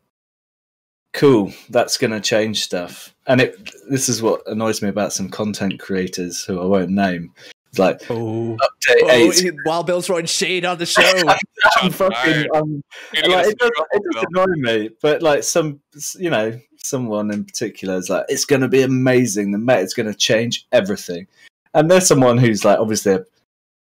[1.13, 3.15] cool, that's going to change stuff.
[3.27, 7.33] And it this is what annoys me about some content creators who I won't name.
[7.69, 9.39] It's like oh, update oh eight.
[9.39, 11.03] he- Wild Bill's throwing shade on the show.
[11.77, 12.49] I'm fucking, um, fired.
[12.55, 12.83] I'm
[13.15, 15.81] You're like, it, does, us it does annoy me, but like some,
[16.19, 19.53] you know, someone in particular is like, it's going to be amazing.
[19.53, 21.29] The meta's going to change everything.
[21.73, 23.25] And there's someone who's like, obviously a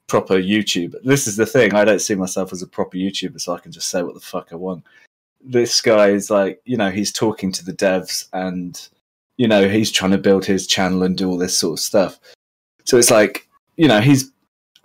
[0.06, 1.02] proper YouTuber.
[1.02, 1.74] This is the thing.
[1.74, 4.20] I don't see myself as a proper YouTuber, so I can just say what the
[4.20, 4.84] fuck I want.
[5.40, 8.88] This guy is like, you know, he's talking to the devs and,
[9.36, 12.18] you know, he's trying to build his channel and do all this sort of stuff.
[12.84, 14.30] So it's like, you know, he's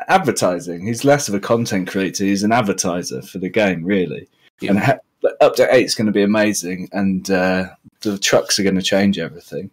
[0.07, 0.85] advertising.
[0.85, 2.23] He's less of a content creator.
[2.23, 4.27] He's an advertiser for the game, really.
[4.59, 4.71] Yeah.
[4.71, 4.99] And ha-
[5.41, 7.69] update eight is going to be amazing, and uh,
[8.01, 9.69] the trucks are going to change everything.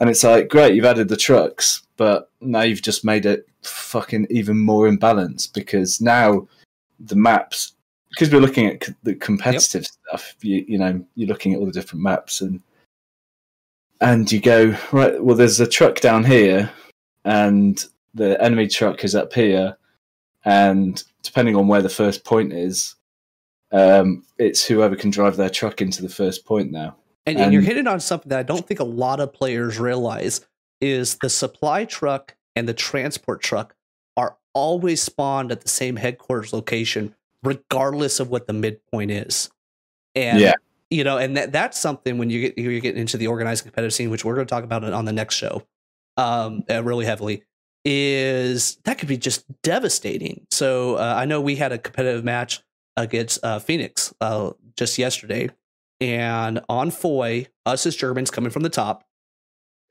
[0.00, 4.26] And it's like, great, you've added the trucks, but now you've just made it fucking
[4.30, 6.48] even more imbalanced because now
[6.98, 7.74] the maps,
[8.10, 11.66] because we're looking at c- the competitive stuff, you, you know, you're looking at all
[11.66, 12.62] the different maps and
[14.00, 15.22] and you go right.
[15.22, 16.70] Well, there's a truck down here,
[17.24, 17.84] and
[18.14, 19.76] the enemy truck is up here,
[20.44, 22.94] and depending on where the first point is,
[23.72, 26.94] um, it's whoever can drive their truck into the first point now.
[27.26, 30.46] And, and you're hitting on something that I don't think a lot of players realize
[30.80, 33.74] is the supply truck and the transport truck
[34.16, 39.50] are always spawned at the same headquarters location, regardless of what the midpoint is.
[40.14, 40.54] And Yeah.
[40.90, 43.92] you know, and that, that's something when you get you get into the organized competitive
[43.94, 45.62] scene, which we're going to talk about it on the next show,
[46.16, 47.42] um, uh, really heavily,
[47.84, 50.46] is that could be just devastating.
[50.50, 52.62] So uh, I know we had a competitive match
[52.96, 55.50] against uh, Phoenix uh, just yesterday,
[56.00, 59.04] and on Foy, us as Germans coming from the top,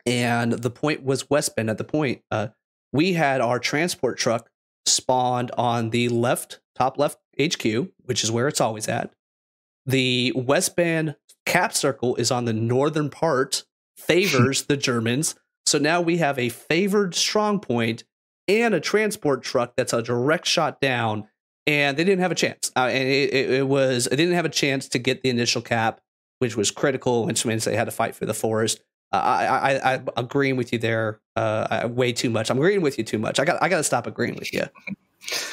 [0.08, 1.70] and the point was West Bend.
[1.70, 2.48] At the point, uh,
[2.94, 4.50] we had our transport truck
[4.86, 9.12] spawned on the left, top left HQ, which is where it's always at.
[9.86, 13.66] The West Bend cap circle is on the northern part,
[13.98, 15.36] favors the Germans.
[15.66, 18.06] So now we have a favored strong point
[18.48, 21.28] and a transport truck that's a direct shot down,
[21.66, 22.72] and they didn't have a chance.
[22.78, 25.62] Uh, and it, it, it was it didn't have a chance to get the initial
[25.62, 26.00] cap,
[26.40, 28.80] which was critical, which means they had to fight for the forest.
[29.12, 31.20] Uh, I, I, I agreeing with you there.
[31.36, 32.50] Uh, way too much.
[32.50, 33.40] I'm agreeing with you too much.
[33.40, 34.64] I got I got to stop agreeing with you.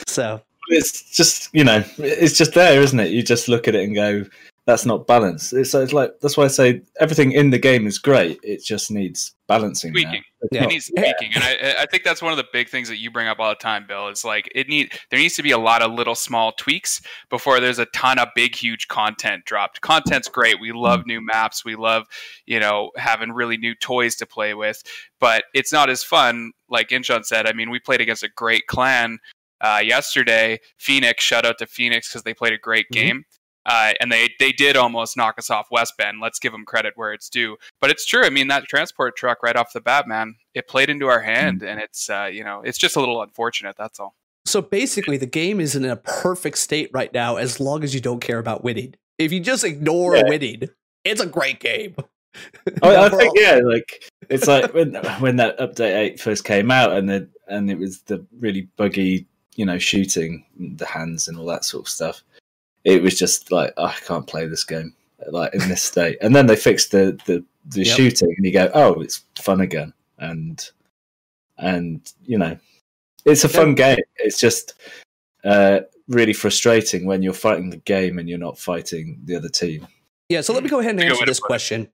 [0.07, 3.11] So it's just you know it's just there, isn't it?
[3.11, 4.25] You just look at it and go,
[4.67, 5.53] that's not balanced.
[5.53, 8.41] It's, it's like that's why I say everything in the game is great.
[8.43, 10.23] It just needs balancing, tweaking.
[10.53, 10.65] Yeah.
[10.65, 13.11] It needs tweaking, and I, I think that's one of the big things that you
[13.11, 14.09] bring up all the time, Bill.
[14.09, 17.01] Is like it need there needs to be a lot of little small tweaks
[17.31, 19.81] before there's a ton of big huge content dropped.
[19.81, 20.61] Content's great.
[20.61, 21.07] We love mm.
[21.07, 21.65] new maps.
[21.65, 22.05] We love
[22.45, 24.83] you know having really new toys to play with,
[25.19, 26.53] but it's not as fun.
[26.69, 29.19] Like Inchon said, I mean, we played against a great clan
[29.63, 30.61] uh, yesterday.
[30.77, 33.07] Phoenix, shout out to Phoenix because they played a great mm-hmm.
[33.07, 33.25] game.
[33.67, 36.19] Uh, and they they did almost knock us off West Bend.
[36.21, 37.57] Let's give them credit where it's due.
[37.81, 38.25] But it's true.
[38.25, 41.61] I mean, that transport truck right off the bat, man, it played into our hand,
[41.61, 41.69] mm-hmm.
[41.69, 43.77] and it's uh, you know it's just a little unfortunate.
[43.79, 44.15] That's all.
[44.47, 48.01] So basically, the game is in a perfect state right now, as long as you
[48.01, 48.95] don't care about winning.
[49.19, 50.25] If you just ignore yeah.
[50.29, 50.69] winning,
[51.05, 51.97] it's a great game.
[52.83, 56.93] I, I think yeah, like it's like when when that update eight first came out,
[56.93, 61.47] and the and it was the really buggy, you know, shooting the hands and all
[61.47, 62.23] that sort of stuff
[62.85, 64.95] it was just like oh, I can't play this game
[65.29, 66.19] like in this state.
[66.21, 67.97] And then they fixed the the, the yep.
[67.97, 70.69] shooting, and you go, oh, it's fun again, and
[71.59, 72.59] and you know,
[73.25, 73.95] it's a fun yeah.
[73.95, 74.05] game.
[74.17, 74.75] It's just
[75.45, 79.87] uh, really frustrating when you're fighting the game and you're not fighting the other team.
[80.29, 81.89] Yeah, so let me go ahead and answer this question.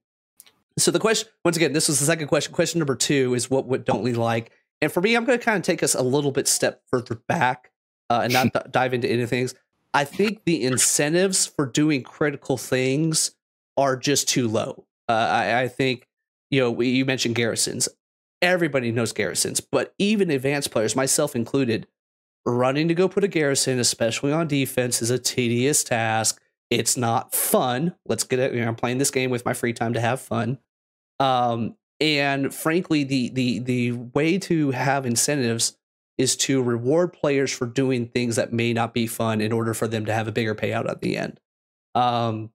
[0.77, 2.53] So the question, once again, this was the second question.
[2.53, 4.51] Question number two is what what don't we like?
[4.81, 7.15] And for me, I'm going to kind of take us a little bit step further
[7.27, 7.71] back
[8.09, 9.49] uh, and not d- dive into anything.
[9.93, 13.35] I think the incentives for doing critical things
[13.77, 14.85] are just too low.
[15.09, 16.07] Uh, I, I, think,
[16.49, 17.89] you know, we, you mentioned garrisons.
[18.41, 21.87] Everybody knows garrisons, but even advanced players, myself included,
[22.45, 26.41] running to go put a garrison, especially on defense, is a tedious task.
[26.69, 27.93] It's not fun.
[28.07, 28.53] Let's get it.
[28.53, 30.57] You know, I'm playing this game with my free time to have fun.
[31.19, 35.77] Um, and frankly, the the the way to have incentives
[36.17, 39.87] is to reward players for doing things that may not be fun in order for
[39.87, 41.39] them to have a bigger payout at the end.
[41.95, 42.51] Um,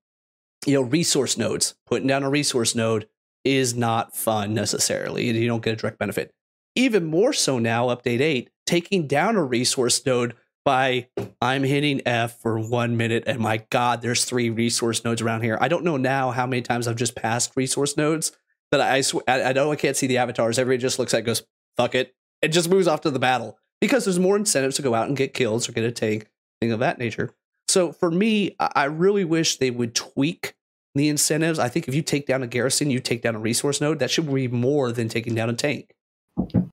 [0.66, 3.09] you know, resource nodes, putting down a resource node
[3.45, 5.31] is not fun necessarily.
[5.31, 6.33] You don't get a direct benefit.
[6.75, 11.07] Even more so now, update 8, taking down a resource node by
[11.40, 15.57] I'm hitting F for one minute, and my God, there's three resource nodes around here.
[15.61, 18.33] I don't know now how many times I've just passed resource nodes
[18.73, 20.59] that I sw- I, I know I can't see the avatars.
[20.59, 21.45] Everybody just looks at goes,
[21.77, 24.94] fuck it, it just moves off to the battle because there's more incentives to go
[24.94, 26.29] out and get kills or get a tank,
[26.61, 27.35] thing of that nature.
[27.68, 30.55] So for me, I really wish they would tweak
[30.94, 31.59] the incentives.
[31.59, 34.11] I think if you take down a garrison, you take down a resource node, that
[34.11, 35.94] should be more than taking down a tank.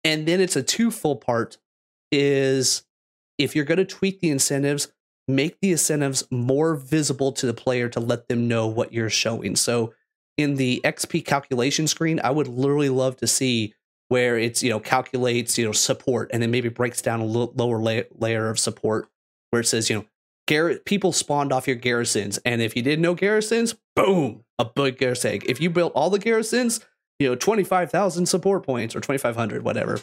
[0.04, 1.58] And then it's a two-full part
[2.12, 2.84] is
[3.38, 4.90] if you're going to tweak the incentives,
[5.28, 9.56] make the incentives more visible to the player to let them know what you're showing.
[9.56, 9.94] So
[10.38, 13.74] in the XP calculation screen, I would literally love to see
[14.14, 17.82] where it's you know calculates you know support and then maybe breaks down a lower
[17.82, 19.08] la- layer of support
[19.50, 20.06] where it says you know
[20.46, 25.00] Garrett people spawned off your garrisons and if you didn't know garrisons boom a big
[25.00, 26.80] garrison if you built all the garrisons
[27.18, 30.00] you know 25,000 support points or 2500 whatever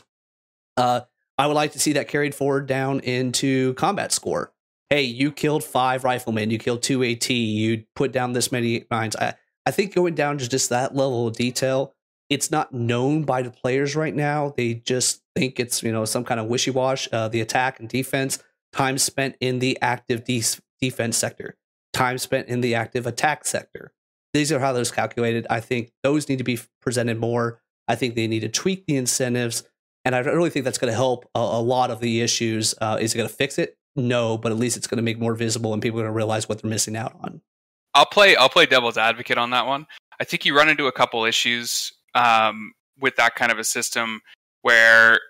[0.77, 1.03] uh
[1.39, 4.53] I would like to see that carried forward down into combat score.
[4.89, 9.15] Hey you killed 5 riflemen you killed 2 AT you put down this many mines.
[9.15, 9.35] I
[9.67, 11.95] I think going down to just that level of detail
[12.31, 14.55] it's not known by the players right now.
[14.57, 17.09] They just think it's you know some kind of wishy wash.
[17.13, 18.39] Uh, the attack and defense,
[18.73, 20.43] time spent in the active de-
[20.81, 21.57] defense sector,
[21.93, 23.93] time spent in the active attack sector.
[24.33, 25.47] These are how those calculated.
[25.51, 27.61] I think those need to be presented more.
[27.89, 29.65] I think they need to tweak the incentives,
[30.05, 32.73] and I really think that's going to help a, a, lot of the issues.
[32.81, 33.77] Uh, is it going to fix it?
[33.97, 36.17] No, but at least it's going to make more visible, and people are going to
[36.17, 37.43] realize what they're missing out on.
[37.93, 38.37] I'll play.
[38.37, 39.89] I'll play devil's advocate on that one.
[40.21, 44.21] I think you run into a couple issues um, with that kind of a system
[44.63, 45.21] where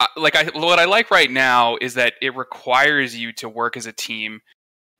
[0.00, 3.76] uh, like I what I like right now is that it requires you to work
[3.76, 4.40] as a team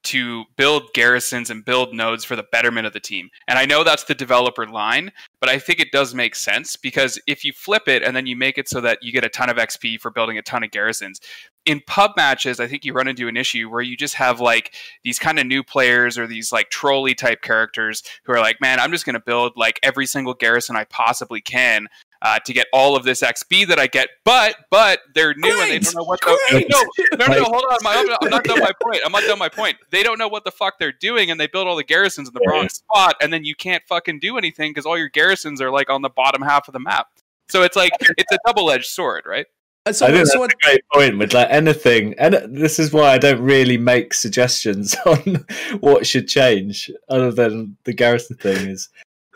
[0.05, 3.29] to build garrisons and build nodes for the betterment of the team.
[3.49, 5.11] And I know that's the developer line,
[5.41, 8.37] but I think it does make sense because if you flip it and then you
[8.37, 10.71] make it so that you get a ton of XP for building a ton of
[10.71, 11.21] garrisons,
[11.67, 14.73] in pub matches, I think you run into an issue where you just have like
[15.03, 18.79] these kind of new players or these like trolley type characters who are like, man,
[18.79, 21.89] I'm just going to build like every single garrison I possibly can
[22.23, 24.09] uh, to get all of this XP that I get.
[24.25, 26.21] But but they're new and they don't know what.
[26.21, 26.67] The, Great!
[26.71, 26.81] no,
[27.19, 27.79] no, no, no, hold on.
[27.83, 29.01] My, I'm, not, I'm not done my point.
[29.05, 29.77] I'm not done my point.
[29.91, 32.35] They don't know what the fuck they're doing, and they build all the garrisons in
[32.35, 35.71] the wrong spot, and then you can't fucking do anything because all your garrisons are
[35.71, 37.09] like on the bottom half of the map.
[37.49, 39.47] So it's like it's a double edged sword, right?
[39.87, 42.93] Uh, So, I think so that's a great point with like anything, and this is
[42.93, 45.45] why I don't really make suggestions on
[45.81, 48.89] what should change, other than the Garrison thing is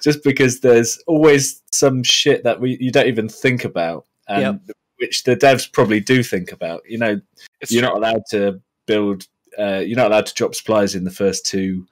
[0.02, 4.60] just because there's always some shit that we you don't even think about, and
[4.98, 6.82] which the devs probably do think about.
[6.88, 7.20] You know,
[7.60, 7.90] It's you're true.
[7.90, 9.26] not allowed to build,
[9.58, 11.86] uh, you're not allowed to drop supplies in the first two.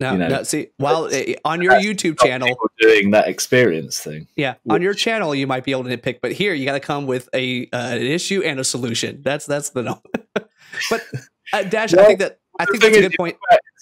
[0.00, 2.48] No, you know, no, see, while uh, on your YouTube channel,
[2.80, 4.26] doing that experience thing.
[4.34, 6.80] yeah, on your channel you might be able to nitpick, but here you got to
[6.80, 9.22] come with a uh, an issue and a solution.
[9.22, 10.02] That's that's the no.
[10.90, 11.02] but
[11.52, 13.36] uh, Dash, I think that I think that's a good point.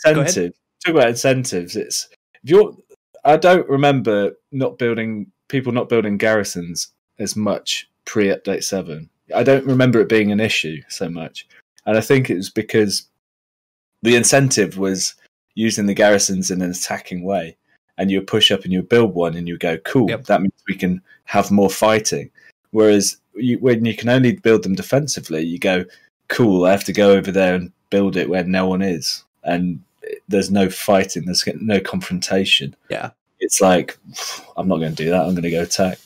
[0.05, 0.27] About Go ahead.
[0.29, 0.59] incentive.
[0.85, 1.77] Talk about incentives.
[1.77, 2.09] It's
[2.43, 2.77] if you're.
[3.25, 9.09] I don't remember not building people not building garrisons as much pre update seven.
[9.35, 11.47] I don't remember it being an issue so much,
[11.87, 13.09] and I think it was because
[14.03, 15.15] the incentive was
[15.55, 17.57] using the garrisons in an attacking way,
[17.99, 20.25] and you push up and you build one, and you go, "Cool, Yep.
[20.25, 22.31] that means we can have more fighting."
[22.71, 25.85] Whereas you, when you can only build them defensively, you go,
[26.29, 29.83] "Cool, I have to go over there and build it where no one is," and
[30.29, 32.75] there's no fighting, there's no confrontation.
[32.91, 33.11] Yeah.
[33.41, 33.99] It's like
[34.57, 35.23] I'm not going to do that.
[35.23, 35.99] I'm going to go attack.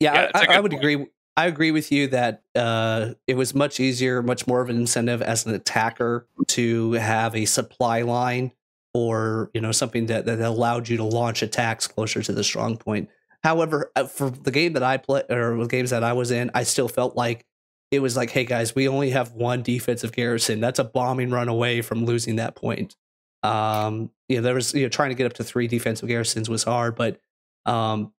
[0.00, 0.82] Yeah, Yeah, it's a I, I, I would point.
[0.84, 1.06] agree.
[1.36, 5.22] I agree with you that uh, it was much easier, much more of an incentive
[5.22, 8.52] as an attacker to have a supply line
[8.94, 12.76] or you know something that, that allowed you to launch attacks closer to the strong
[12.76, 13.08] point.
[13.42, 16.50] However, uh, for the game that I play or the games that I was in,
[16.54, 17.46] I still felt like
[17.90, 20.60] it was like, hey guys, we only have one defensive garrison.
[20.60, 22.96] That's a bombing run away from losing that point.
[23.42, 26.50] Um, you know, there was you know trying to get up to three defensive garrisons
[26.50, 27.18] was hard, but
[27.64, 28.12] um,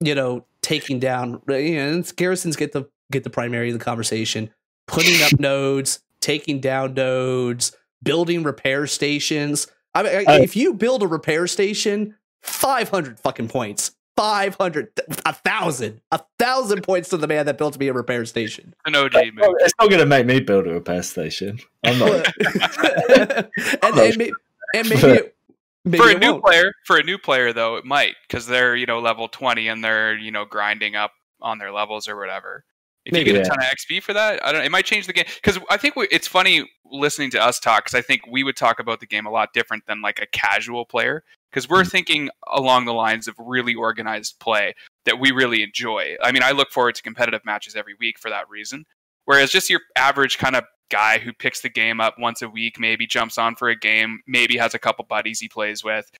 [0.00, 3.84] you know, taking down uh, you know, garrisons get the get the primary of the
[3.84, 4.50] conversation,
[4.86, 9.66] putting up nodes, taking down nodes, building repair stations.
[9.94, 10.42] I mean, I- Oh.
[10.42, 13.92] if you build a repair station, five hundred fucking points.
[14.16, 14.90] 500
[15.26, 18.94] a thousand a thousand points to the man that built me a repair station An
[18.94, 19.56] OG Well, move.
[19.58, 21.58] it's not going to make me build a repair station.
[21.82, 22.32] I'm not.
[23.18, 23.48] and,
[23.82, 24.30] and, may-
[24.76, 25.36] and maybe it,
[25.84, 26.44] maybe for a new won't.
[26.44, 29.82] player, for a new player though, it might because they're you know level twenty and
[29.82, 32.64] they're you know grinding up on their levels or whatever.
[33.04, 33.30] If Maybe.
[33.30, 34.60] you get a ton of XP for that, I don't.
[34.62, 34.64] know.
[34.64, 37.84] It might change the game because I think we, it's funny listening to us talk
[37.84, 40.26] because I think we would talk about the game a lot different than like a
[40.26, 41.90] casual player because we're Mm.
[41.90, 44.74] thinking along the lines of really organized play
[45.04, 46.16] that we really enjoy.
[46.22, 48.86] I mean, I look forward to competitive matches every week for that reason.
[49.26, 52.78] Whereas just your average kind of guy who picks the game up once a week,
[52.78, 56.10] maybe jumps on for a game, maybe has a couple buddies he plays with.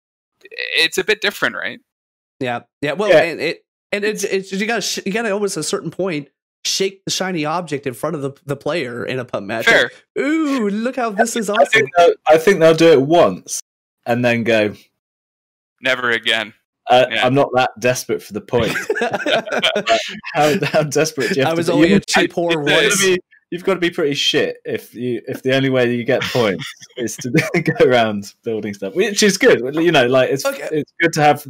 [0.42, 1.80] It's a bit different, right?
[2.40, 2.92] Yeah, yeah.
[2.92, 3.22] Well, Yeah.
[3.22, 5.90] and it and it's it's you got to sh- you got to almost a certain
[5.90, 6.28] point
[6.64, 9.66] shake the shiny object in front of the the player in a pub match.
[9.66, 9.90] Fair.
[10.16, 11.66] Like, Ooh, look how this is I awesome.
[11.72, 13.60] think, they'll, I think they'll do it once
[14.06, 14.74] and then go.
[15.80, 16.52] Never again.
[16.90, 17.26] Uh, Yeah.
[17.26, 18.72] I'm not that desperate for the point.
[20.34, 21.76] how, how desperate do you have I was to be?
[21.76, 23.18] only You- a cheap I- whore it's a- you've got once.
[23.55, 26.22] Be- You've got to be pretty shit if you if the only way you get
[26.22, 26.64] points
[26.96, 27.30] is to
[27.78, 29.61] go around building stuff, which is good.
[29.74, 30.68] You know, like it's Okay.
[30.72, 31.46] it's good to have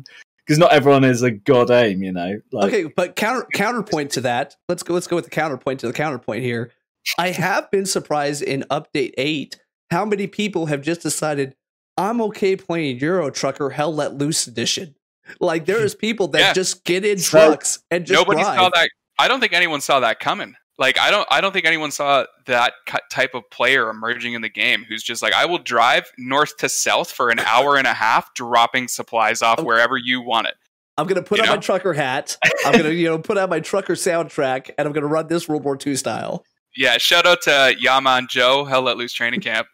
[0.46, 2.02] because not everyone is a god aim.
[2.02, 4.57] You know, like okay, but counter counterpoint to that.
[4.68, 4.94] Let's go.
[4.94, 6.70] Let's go with the counterpoint to the counterpoint here.
[7.18, 11.55] I have been surprised in update eight how many people have just decided
[11.96, 14.94] I'm okay playing Euro Trucker Hell Let Loose edition.
[15.40, 16.52] Like there is people that Yeah.
[16.55, 18.57] just get in So- trucks and just Nobody drive.
[18.59, 18.88] saw that.
[19.18, 20.55] I don't think anyone saw that coming.
[20.77, 21.27] Like I don't.
[21.31, 25.03] I don't think anyone saw that cu- type of player emerging in the game who's
[25.05, 28.89] just like, I will drive north to south for an hour and a half, dropping
[28.89, 29.66] supplies off Okay.
[29.66, 30.55] wherever you want it.
[30.99, 32.37] I'm gonna put You on my trucker hat.
[32.66, 35.62] I'm gonna you know put on my trucker soundtrack, and I'm gonna run this World
[35.64, 36.45] War II style.
[36.77, 36.99] Yeah.
[36.99, 39.68] Shout out to Yaman Joe, Hell Let Loose Training Camp.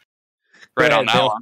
[0.79, 1.35] Right Go on that Bill.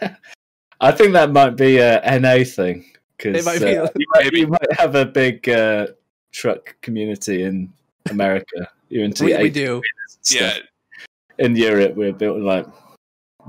[0.00, 0.16] one.
[0.80, 4.32] I think that might be a NA thing It because might be a- you, might,
[4.32, 5.88] you might have a big uh,
[6.32, 7.72] truck community in
[8.10, 8.68] America.
[8.88, 9.82] You're into we, we do.
[10.30, 10.58] Yeah.
[11.38, 12.66] In Europe, we're built like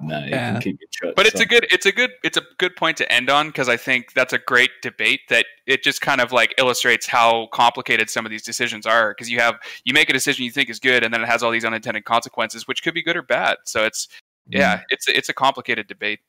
[0.01, 0.53] no, you Yeah.
[0.53, 1.13] can keep your trucks.
[1.15, 3.69] but it's a good it's a good it's a good point to end on because
[3.69, 8.09] i think that's a great debate that it just kind of like illustrates how complicated
[8.09, 9.53] some of these decisions are because you have
[9.85, 12.05] you make a decision you think is good and then it has all these unintended
[12.05, 14.07] consequences which could be good or bad so it's
[14.49, 16.19] yeah it's it's a complicated debate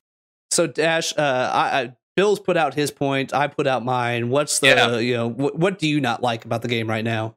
[0.50, 3.32] So Dash, uh, I, I, Bill's put out his point.
[3.32, 4.28] I put out mine.
[4.28, 4.98] What's the Yeah.
[4.98, 7.34] you know wh- what do you not like about the game right now?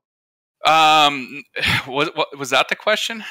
[0.68, 1.44] Um
[1.88, 3.24] was was that the question?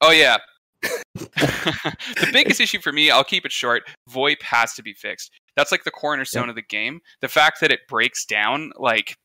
[0.00, 0.38] Oh yeah.
[1.14, 5.30] The biggest issue for me i'll keep it short voip has to be fixed.
[5.56, 7.00] That's like the cornerstone of the game.
[7.20, 9.16] The fact that it breaks down like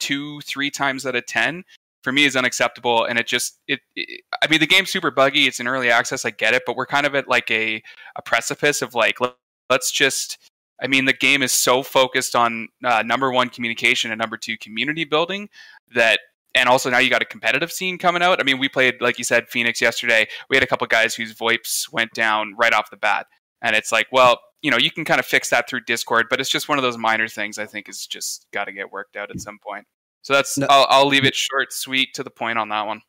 [0.00, 1.64] two, three times out of ten
[2.02, 5.46] for me is unacceptable and it just it, it, i mean the game's super buggy
[5.46, 7.82] it's in early access i get it but we're kind of at like a,
[8.16, 9.34] a precipice of like let,
[9.68, 10.38] us just
[10.82, 14.56] i mean the game is so focused on uh, number one communication and number two
[14.56, 15.48] community building
[15.94, 16.20] that
[16.54, 19.18] and also now you got a competitive scene coming out i mean we played like
[19.18, 22.90] you said phoenix yesterday we had a couple guys whose voips went down right off
[22.90, 23.26] the bat
[23.62, 26.40] and it's like well you know you can kind of fix that through discord but
[26.40, 29.16] it's just one of those minor things i think is just got to get worked
[29.16, 29.86] out at some point
[30.22, 30.66] so that's no.
[30.68, 33.02] I'll, I'll leave it short, sweet, to the point on that one.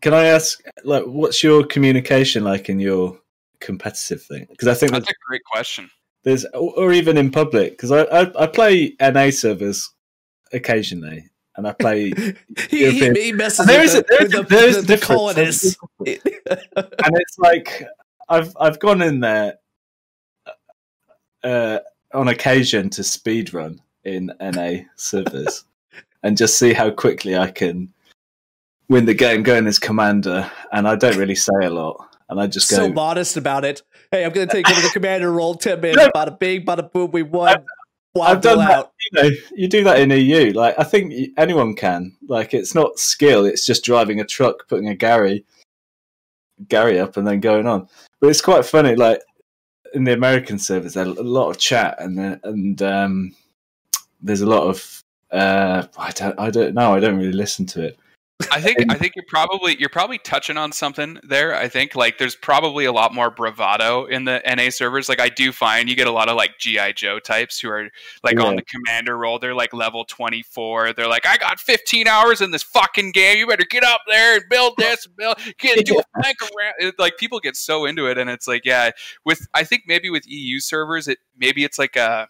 [0.00, 3.18] Can I ask, like, what's your communication like in your
[3.60, 4.46] competitive thing?
[4.48, 5.90] Because I think that's, that's a great question.
[6.24, 9.90] There's, or even in public, because I, I, I play NA servers
[10.52, 11.28] occasionally,
[11.58, 12.04] and I play.
[12.70, 17.84] he, he, he messes there is the, there is the, the colonists, and it's like
[18.28, 19.58] I've I've gone in there
[21.42, 21.80] uh,
[22.14, 25.64] on occasion to speed run in NA servers,
[26.22, 27.92] and just see how quickly I can
[28.88, 30.50] win the game going as commander.
[30.72, 32.08] And I don't really say a lot.
[32.30, 33.82] And I just go so modest about it.
[34.12, 35.54] Hey, I'm going to take over the commander role.
[35.54, 37.10] Ten minutes, bada bing, bada boom.
[37.10, 37.64] We won.
[38.16, 38.90] I've, I've done that.
[39.12, 40.52] You know, you do that in EU.
[40.52, 42.16] Like I think anyone can.
[42.28, 43.44] Like it's not skill.
[43.44, 45.44] It's just driving a truck, putting a Gary,
[46.68, 47.88] Gary up, and then going on.
[48.20, 48.96] But it's quite funny.
[48.96, 49.20] Like
[49.94, 53.34] in the American servers, there's a lot of chat, and and um,
[54.20, 56.38] there's a lot of uh, I don't.
[56.40, 56.94] I don't know.
[56.94, 57.98] I don't really listen to it.
[58.52, 61.56] I think I think you're probably you're probably touching on something there.
[61.56, 65.08] I think like there's probably a lot more bravado in the NA servers.
[65.08, 67.88] Like I do find you get a lot of like GI Joe types who are
[68.22, 68.44] like yeah.
[68.44, 69.40] on the commander role.
[69.40, 70.92] They're like level 24.
[70.92, 73.38] They're like, I got 15 hours in this fucking game.
[73.38, 76.74] You better get up there and build this and build get do a flank around.
[76.78, 78.90] It, like people get so into it, and it's like yeah.
[79.24, 82.28] With I think maybe with EU servers, it maybe it's like a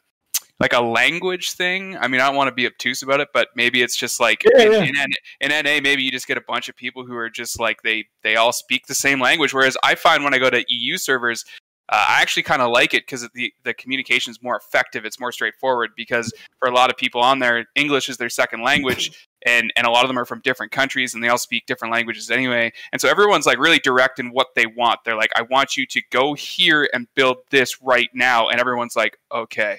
[0.60, 1.96] like a language thing.
[1.96, 4.44] I mean, I don't want to be obtuse about it, but maybe it's just like
[4.44, 5.04] yeah, in, yeah.
[5.40, 7.82] In, in, NA, maybe you just get a bunch of people who are just like
[7.82, 9.54] they they all speak the same language.
[9.54, 11.44] Whereas I find when I go to EU servers,
[11.90, 15.04] uh, I actually kind of like it because the the communication is more effective.
[15.04, 18.62] It's more straightforward because for a lot of people on there, English is their second
[18.62, 19.26] language.
[19.46, 21.94] And, and a lot of them are from different countries and they all speak different
[21.94, 22.72] languages anyway.
[22.90, 24.98] And so everyone's like really direct in what they want.
[25.04, 28.48] They're like, I want you to go here and build this right now.
[28.48, 29.78] And everyone's like, okay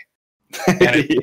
[0.80, 1.02] yeah.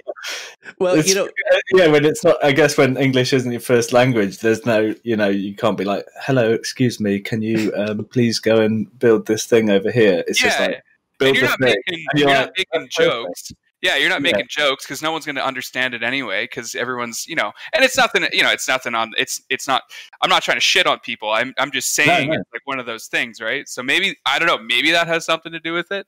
[0.81, 1.29] Well, it's, you know,
[1.73, 5.17] yeah, when it's not, I guess when English isn't your first language, there's no, you
[5.17, 9.27] know, you can't be like, "Hello, excuse me, can you um, please go and build
[9.27, 10.49] this thing over here?" It's yeah.
[10.49, 10.83] just like
[11.19, 11.77] build and you're not thing.
[11.87, 13.53] Making, you're, you're, not making jokes.
[13.81, 14.65] Yeah, you're not making yeah.
[14.69, 16.45] jokes because no one's going to understand it anyway.
[16.45, 18.27] Because everyone's, you know, and it's nothing.
[18.33, 19.13] You know, it's nothing on.
[19.17, 19.83] It's it's not.
[20.23, 21.31] I'm not trying to shit on people.
[21.31, 22.41] I'm I'm just saying no, no.
[22.41, 23.69] it's like one of those things, right?
[23.69, 24.59] So maybe I don't know.
[24.59, 26.07] Maybe that has something to do with it.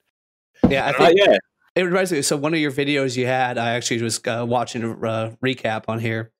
[0.69, 1.21] Yeah, I think.
[1.21, 1.37] Uh, yeah,
[1.75, 2.23] it reminds me.
[2.23, 5.85] So one of your videos you had, I actually was uh, watching a uh, recap
[5.89, 6.33] on here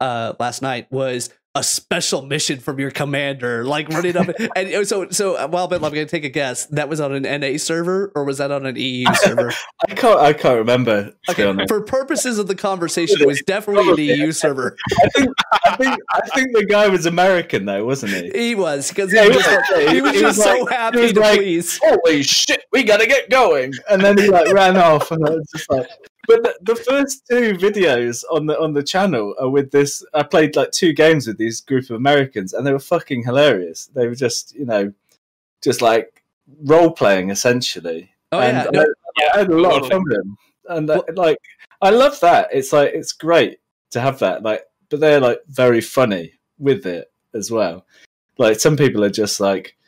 [0.00, 0.90] uh, last night.
[0.90, 4.28] Was a special mission from your commander, like running up.
[4.56, 6.66] and so, so uh, well, but I'm going to take a guess.
[6.66, 9.52] That was on an NA server, or was that on an EU server?
[9.88, 10.20] I can't.
[10.20, 11.12] I can't remember.
[11.28, 11.66] Okay.
[11.66, 14.76] For purposes of the conversation, it was definitely an EU server.
[15.02, 15.30] I think.
[15.64, 15.98] I think.
[16.12, 18.30] I think the guy was American, though, wasn't he?
[18.30, 21.12] He was because he, yeah, was, he, he was he just was so like, happy
[21.12, 21.80] to like, please.
[21.82, 22.62] Holy shit!
[22.72, 25.68] We got to get going, and then he like ran off, and I was just
[25.70, 25.88] like,
[26.28, 30.04] but the, the, first two videos on the on the channel are with this.
[30.12, 33.86] I played like two games with these group of Americans, and they were fucking hilarious.
[33.86, 34.92] They were just you know,
[35.62, 36.22] just like
[36.64, 38.12] role playing essentially.
[38.30, 40.36] Oh and yeah, no, I, I, had a lot of fun with them,
[40.68, 41.38] and uh, like
[41.80, 42.48] I love that.
[42.52, 43.60] It's like it's great
[43.92, 44.42] to have that.
[44.42, 47.86] Like, but they're like very funny with it as well.
[48.36, 49.78] Like some people are just like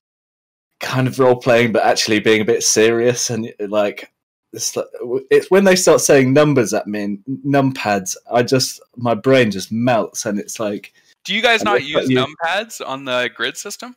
[0.81, 4.11] kind of role playing, but actually being a bit serious, and like
[4.53, 4.77] it's,
[5.31, 9.71] it's when they start saying numbers at me and numpads i just my brain just
[9.71, 10.93] melts and it's like
[11.25, 13.97] do you guys not use you, numpads on the grid system?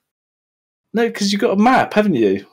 [0.94, 2.46] No because you've got a map haven't you?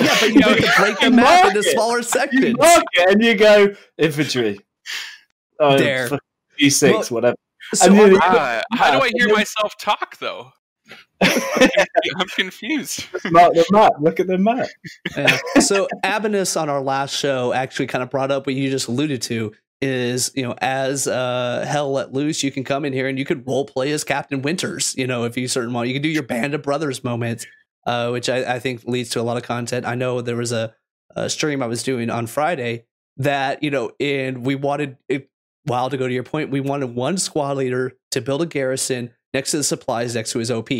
[0.00, 2.56] Yeah but you have to break the map into smaller sections.
[2.58, 4.58] you and you go infantry.
[5.58, 6.08] Oh, there.
[6.60, 7.36] E6 well, whatever.
[7.74, 10.50] so uh, how do i hear myself talk though
[11.22, 13.06] I'm confused.
[13.26, 13.92] Not the map.
[14.00, 14.68] Look at the map.
[15.16, 15.38] Yeah.
[15.60, 19.22] So Abinus on our last show actually kind of brought up what you just alluded
[19.22, 23.18] to is you know as uh hell let loose you can come in here and
[23.18, 26.02] you could role play as captain winters you know if you certain want you can
[26.02, 27.46] do your band of brothers moment
[27.86, 30.52] uh which I, I think leads to a lot of content i know there was
[30.52, 30.74] a,
[31.16, 32.84] a stream i was doing on friday
[33.16, 35.30] that you know and we wanted it
[35.64, 39.10] while to go to your point we wanted one squad leader to build a garrison
[39.34, 40.70] next to the supplies next to his op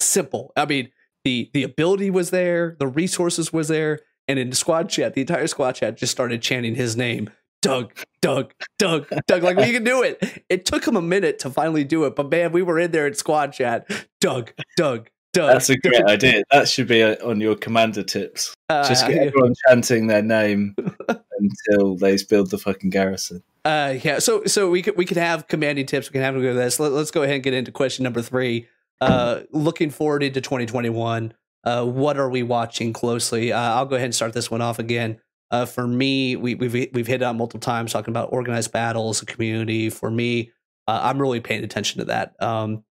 [0.00, 0.52] simple.
[0.56, 0.90] I mean,
[1.24, 5.20] the the ability was there, the resources was there, and in the squad chat, the
[5.20, 7.30] entire squad chat just started chanting his name.
[7.62, 9.42] Doug, Doug, Doug, Doug.
[9.42, 10.44] Like we can do it.
[10.48, 13.06] It took him a minute to finally do it, but man, we were in there
[13.06, 13.90] in squad chat.
[14.20, 15.52] Doug, Doug, Doug.
[15.52, 16.42] That's a great idea.
[16.50, 18.54] That should be uh on your commander tips.
[18.70, 20.74] Uh, Just get everyone chanting their name
[21.08, 23.42] until they build the fucking garrison.
[23.64, 24.18] Uh, yeah.
[24.18, 26.08] So so we could we could have commanding tips.
[26.08, 26.80] We can have a go this.
[26.80, 28.68] Let, us go ahead and get into question number three.
[29.00, 31.32] Uh, looking forward into 2021.
[31.64, 33.52] Uh, what are we watching closely?
[33.52, 35.20] Uh, I'll go ahead and start this one off again.
[35.50, 39.20] Uh, for me, we, we've we've hit it on multiple times talking about organized battles,
[39.20, 39.90] a community.
[39.90, 40.52] For me,
[40.86, 42.40] uh, I'm really paying attention to that.
[42.42, 42.84] Um,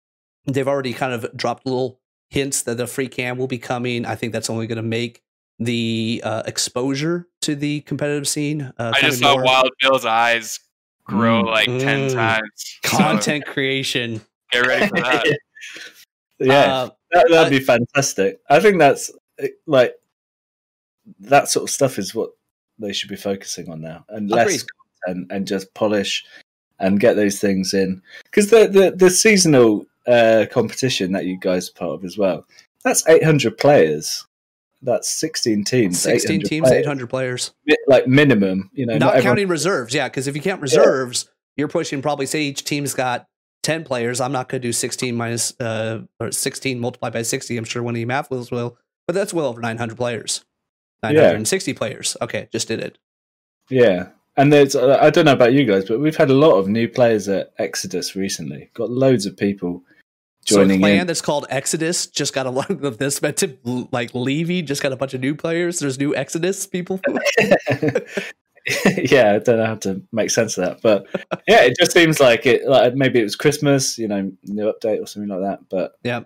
[0.46, 2.00] they've already kind of dropped little
[2.30, 4.06] hints that the free cam will be coming.
[4.06, 5.24] I think that's only going to make
[5.60, 8.72] the uh, exposure to the competitive scene.
[8.78, 9.44] Uh, I just saw more.
[9.44, 10.60] Wild Bill's eyes
[11.04, 11.82] grow like mm.
[11.82, 12.80] 10 times.
[12.84, 14.22] Content so creation.
[14.52, 15.26] Get ready for that.
[16.40, 18.40] yeah, uh, that, would be fantastic.
[18.50, 19.12] I think that's
[19.68, 19.96] like
[21.20, 22.32] that sort of stuff is what
[22.78, 24.64] they should be focusing on now, and less agreed.
[25.06, 26.26] content and just polish
[26.80, 31.70] and get those things in because the, the the seasonal uh, competition that you guys
[31.70, 32.46] are part of as well.
[32.84, 34.26] That's 800 players.
[34.82, 36.00] That's 16 teams.
[36.00, 36.86] 16 teams, players.
[36.86, 37.52] 800 players.
[37.88, 38.94] Like minimum, you know.
[38.94, 39.52] Not, not counting everyone...
[39.52, 40.08] reserves, yeah.
[40.08, 41.32] Because if you count reserves, yeah.
[41.58, 43.28] you're pushing probably say each team's got
[43.64, 44.22] 10 players.
[44.22, 47.58] I'm not going to do 16 minus uh, or 16 multiplied by 60.
[47.58, 50.46] I'm sure one of you math wills will, but that's well over 900 players.
[51.04, 51.78] 960 yeah.
[51.78, 52.18] players.
[52.22, 52.98] Okay, just did it.
[53.70, 54.10] Yeah.
[54.38, 56.70] And there's, uh, I don't know about you guys, but we've had a lot of
[56.70, 58.70] new players at Exodus recently.
[58.74, 59.84] Got loads of people
[60.46, 61.08] joining so a clan in.
[61.08, 63.20] that's called Exodus just got a lot of this.
[63.20, 63.58] But to,
[63.92, 65.80] like Levy just got a bunch of new players.
[65.80, 67.00] There's new Exodus people.
[68.86, 71.08] yeah, I don't know how to make sense of that, but
[71.48, 72.68] yeah, it just seems like it.
[72.68, 75.60] Like maybe it was Christmas, you know, new update or something like that.
[75.70, 76.22] But yeah,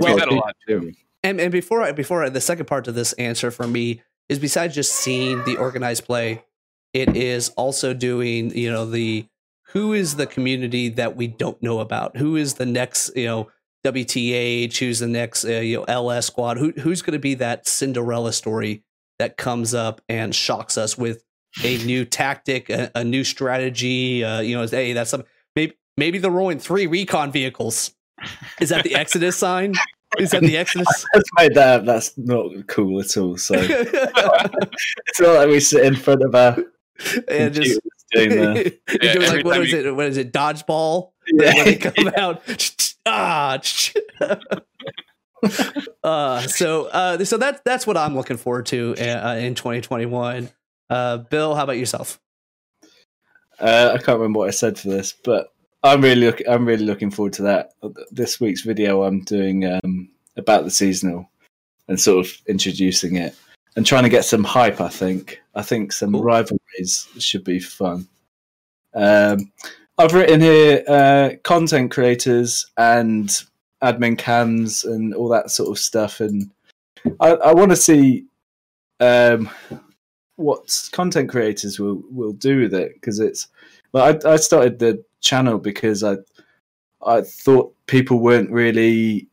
[0.00, 0.92] we had a lot too.
[1.22, 4.38] And and before I before I, the second part of this answer for me is
[4.38, 6.44] besides just seeing the organized play,
[6.92, 9.26] it is also doing you know the
[9.68, 13.48] who is the community that we don't know about, who is the next you know
[13.92, 17.66] WTH, who's the next uh, you know LS squad, who who's going to be that
[17.66, 18.82] Cinderella story
[19.18, 21.24] that comes up and shocks us with
[21.64, 24.22] a new tactic, a, a new strategy.
[24.22, 25.24] Uh, you know, hey, that's some
[25.54, 27.92] maybe maybe they're rolling three recon vehicles.
[28.60, 29.74] Is that the Exodus sign?
[30.18, 30.86] Is that the Exodus?
[31.12, 31.84] That's made that.
[31.84, 33.36] That's not cool at all.
[33.36, 36.56] So it's not like we sit in front of our
[37.28, 37.80] and just
[38.12, 39.78] doing, the, yeah, doing like what is you...
[39.78, 39.96] it?
[39.96, 40.32] What is it?
[40.32, 41.12] Dodgeball.
[41.28, 41.54] Yeah.
[41.54, 42.40] When they come out,
[43.06, 43.60] ah.
[46.04, 50.48] uh, so uh, so that's that's what I'm looking forward to uh, in 2021.
[50.88, 52.20] Uh, Bill, how about yourself?
[53.58, 55.48] Uh, I can't remember what I said for this, but
[55.82, 57.72] I'm really look, I'm really looking forward to that.
[58.12, 61.28] This week's video I'm doing um, about the seasonal
[61.88, 63.34] and sort of introducing it
[63.76, 64.80] and trying to get some hype.
[64.80, 66.22] I think I think some Ooh.
[66.84, 68.08] Should be fun.
[68.94, 69.52] Um,
[69.98, 73.30] I've written here uh, content creators and
[73.82, 76.50] admin cams and all that sort of stuff, and
[77.20, 78.26] I, I want to see
[79.00, 79.48] um,
[80.36, 83.48] what content creators will will do with it because it's
[83.92, 86.16] well, I, I started the channel because I
[87.04, 89.28] I thought people weren't really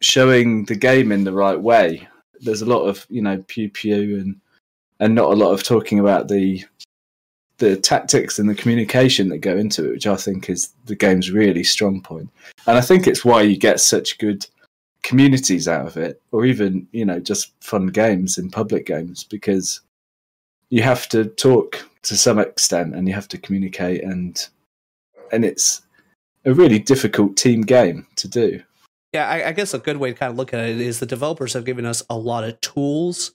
[0.00, 2.06] showing the game in the right way.
[2.40, 4.40] There's a lot of you know pew pew and
[5.00, 6.64] and not a lot of talking about the
[7.58, 11.30] the tactics and the communication that go into it, which I think is the game's
[11.30, 12.28] really strong point.
[12.66, 14.44] And I think it's why you get such good
[15.02, 19.80] communities out of it, or even you know just fun games in public games because
[20.70, 24.48] you have to talk to some extent and you have to communicate and
[25.32, 25.82] and it's
[26.44, 28.62] a really difficult team game to do.
[29.12, 31.06] Yeah, I, I, guess a good way to kind of look at it is the
[31.06, 33.32] developers have given us a lot of tools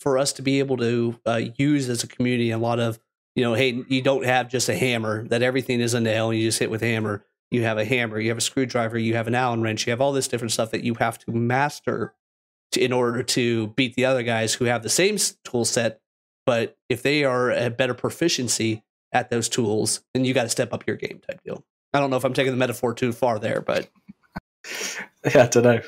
[0.00, 2.50] for us to be able to uh, use as a community.
[2.50, 2.98] A lot of
[3.34, 6.38] you know, hey, you don't have just a hammer that everything is a nail and
[6.38, 7.24] you just hit with hammer.
[7.50, 10.00] You have a hammer, you have a screwdriver, you have an Allen wrench, you have
[10.00, 12.14] all this different stuff that you have to master
[12.72, 16.00] to, in order to beat the other guys who have the same tool set.
[16.46, 20.72] But if they are a better proficiency at those tools, then you got to step
[20.72, 21.64] up your game type deal.
[21.92, 23.88] I don't know if I'm taking the metaphor too far there, but
[25.24, 25.82] yeah, I don't know.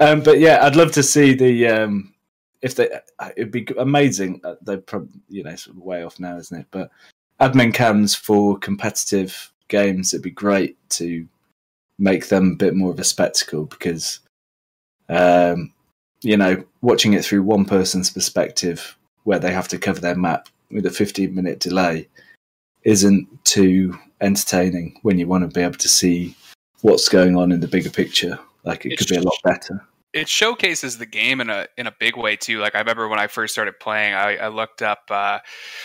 [0.00, 2.14] um, but yeah, I'd love to see the um,
[2.62, 2.88] if they.
[3.36, 4.40] It'd be amazing.
[4.44, 6.66] Uh, they're probably you know sort of way off now, isn't it?
[6.70, 6.90] But
[7.40, 11.26] admin cams for competitive games, it'd be great to
[11.98, 14.20] make them a bit more of a spectacle because,
[15.08, 15.72] um,
[16.22, 20.48] you know, watching it through one person's perspective where they have to cover their map
[20.70, 22.08] with a 15 minute delay
[22.82, 26.34] isn't too entertaining when you want to be able to see
[26.82, 28.38] what's going on in the bigger picture.
[28.64, 29.84] Like it it's, could be a lot better.
[30.16, 32.58] It showcases the game in a in a big way too.
[32.58, 35.40] Like I remember when I first started playing, I, I looked up uh,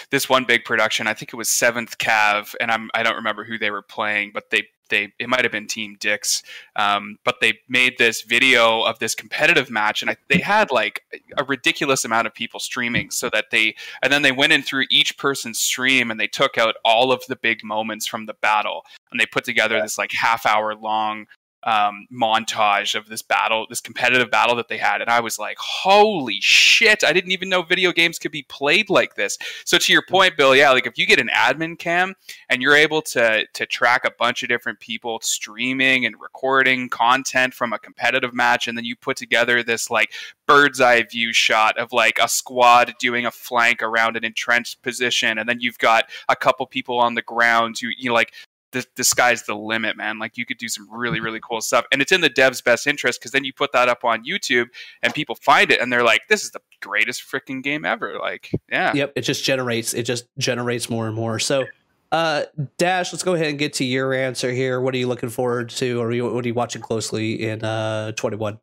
[0.10, 1.06] this one big production.
[1.06, 4.32] I think it was Seventh Cav, and I'm I don't remember who they were playing,
[4.34, 6.44] but they they it might have been Team Dix,
[6.78, 11.02] um, but they made this video of this competitive match, and I, they had like
[11.38, 14.86] a ridiculous amount of people streaming, so that they and then they went in through
[14.90, 18.84] each person's stream and they took out all of the big moments from the battle,
[19.12, 21.26] and they put together this like half hour long
[21.64, 25.58] um, montage of this battle, this competitive battle that they had, and I was like,
[25.60, 27.04] "Holy shit!
[27.04, 30.38] I didn't even know video games could be played like this." So, to your point,
[30.38, 32.16] Bill, yeah, like if you get an admin cam
[32.50, 37.54] and you're able to to track a bunch of different people streaming and recording content
[37.54, 40.12] from a competitive match, and then you put together this like
[40.48, 45.38] bird's eye view shot of like a squad doing a flank around an entrenched position,
[45.38, 48.34] and then you've got a couple people on the ground who you know like
[48.72, 50.20] the, sky's the limit, man.
[50.20, 51.86] Like you could do some really, really cool stuff.
[51.92, 54.68] And it's in the dev's best interest because then you put that up on YouTube
[55.02, 58.18] and people find it and they're like, this is the greatest freaking game ever.
[58.20, 58.94] Like, yeah.
[58.94, 59.14] Yep.
[59.16, 61.40] It just generates, it just generates more and more.
[61.40, 61.66] So,
[62.12, 62.44] uh,
[62.78, 64.82] Dash, let's go ahead and get to your answer here.
[64.82, 68.60] What are you looking forward to or what are you watching closely in uh, 21?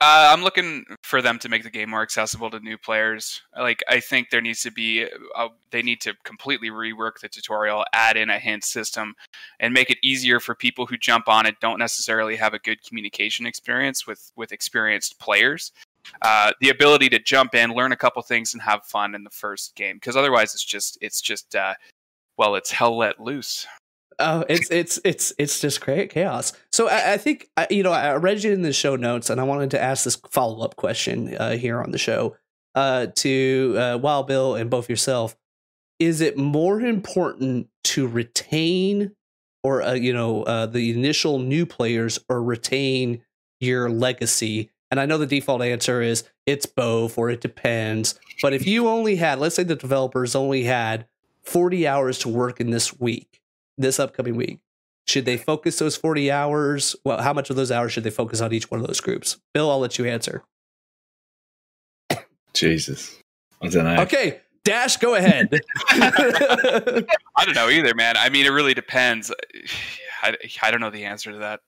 [0.00, 3.40] Uh, I'm looking for them to make the game more accessible to new players.
[3.56, 7.84] Like, I think there needs to be, uh, they need to completely rework the tutorial,
[7.92, 9.14] add in a hint system,
[9.60, 12.82] and make it easier for people who jump on it don't necessarily have a good
[12.82, 15.72] communication experience with with experienced players.
[16.20, 19.30] Uh, the ability to jump in, learn a couple things, and have fun in the
[19.30, 21.74] first game, because otherwise, it's just it's just uh,
[22.36, 23.66] well, it's hell let loose.
[24.18, 26.52] Oh, it's it's it's it's just great chaos.
[26.72, 29.40] So I, I think I, you know I read it in the show notes, and
[29.40, 32.36] I wanted to ask this follow up question uh, here on the show
[32.74, 35.36] uh, to uh, Wild Bill and both yourself.
[35.98, 39.14] Is it more important to retain,
[39.62, 43.22] or uh, you know, uh, the initial new players, or retain
[43.60, 44.70] your legacy?
[44.90, 48.18] And I know the default answer is it's both, or it depends.
[48.42, 51.06] But if you only had, let's say, the developers only had
[51.42, 53.40] forty hours to work in this week
[53.78, 54.60] this upcoming week?
[55.06, 56.96] Should they focus those 40 hours?
[57.04, 59.38] Well, how much of those hours should they focus on each one of those groups?
[59.52, 60.42] Bill, I'll let you answer.
[62.54, 63.18] Jesus.
[63.62, 64.02] I don't know.
[64.02, 65.48] Okay, Dash, go ahead.
[65.90, 67.04] I
[67.44, 68.16] don't know either, man.
[68.16, 69.30] I mean, it really depends.
[70.22, 71.60] I, I don't know the answer to that.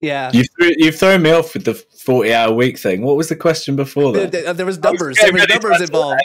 [0.00, 0.32] Yeah.
[0.34, 3.02] You've, you've thrown me off with the 40 hour week thing.
[3.02, 4.32] What was the question before that?
[4.32, 5.16] There, there was numbers.
[5.16, 6.20] There was numbers involved.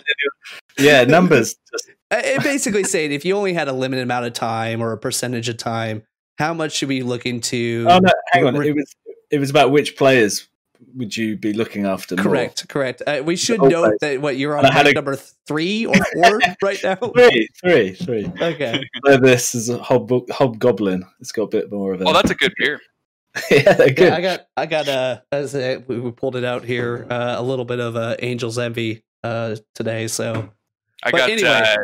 [0.80, 1.56] Yeah, numbers.
[2.24, 5.50] it basically saying if you only had a limited amount of time or a percentage
[5.50, 6.04] of time,
[6.38, 7.86] how much should we look into?
[7.90, 8.56] Oh no, hang on.
[8.64, 8.96] It was
[9.32, 10.48] it was about which players
[10.96, 12.16] would you be looking after?
[12.16, 12.68] Correct, more?
[12.68, 13.02] correct.
[13.06, 13.98] Uh, we should note players.
[14.02, 16.96] that what you're on a, number three or four right now.
[16.96, 18.32] Three, three, three.
[18.40, 18.84] Okay.
[19.06, 21.06] So this is a hob hobgoblin.
[21.20, 22.08] It's got a bit more of it.
[22.08, 22.80] Oh, that's a good beer.
[23.52, 23.98] yeah, good.
[23.98, 24.88] Yeah, I got, I got.
[24.88, 28.58] Uh, as a, we pulled it out here, uh, a little bit of uh, Angel's
[28.58, 30.08] Envy uh, today.
[30.08, 30.50] So
[31.04, 31.76] I but got anyway.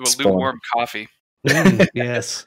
[0.00, 1.08] Uh, lukewarm coffee.
[1.46, 2.46] Mm, yes.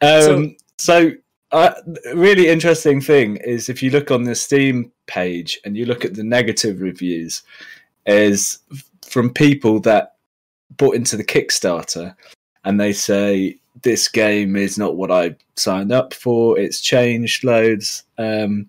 [0.00, 1.12] um, so, so
[1.52, 1.74] uh,
[2.14, 6.14] really interesting thing is if you look on the Steam page and you look at
[6.14, 7.42] the negative reviews,
[8.06, 8.58] is
[9.02, 10.16] from people that
[10.76, 12.14] bought into the Kickstarter
[12.64, 16.58] and they say this game is not what I signed up for.
[16.58, 18.68] It's changed loads, um,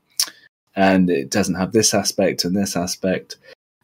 [0.76, 3.38] and it doesn't have this aspect and this aspect,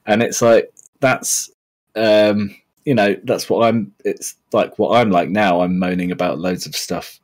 [0.05, 1.49] and it's like that's
[1.95, 2.55] um,
[2.85, 3.93] you know that's what I'm.
[4.05, 5.61] It's like what I'm like now.
[5.61, 7.19] I'm moaning about loads of stuff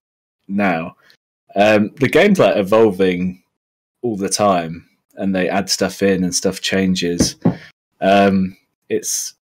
[0.47, 0.95] now.
[1.55, 3.43] Um, the game's like evolving
[4.01, 7.35] all the time, and they add stuff in and stuff changes.
[8.01, 8.57] Um,
[8.89, 9.33] it's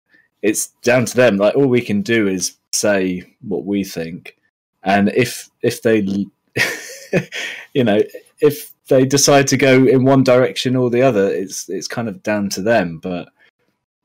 [0.42, 1.38] it's down to them.
[1.38, 4.38] Like all we can do is say what we think,
[4.84, 6.00] and if if they,
[7.74, 8.02] you know,
[8.40, 12.24] if they decide to go in one direction or the other, it's it's kind of
[12.24, 13.00] down to them.
[13.00, 13.30] But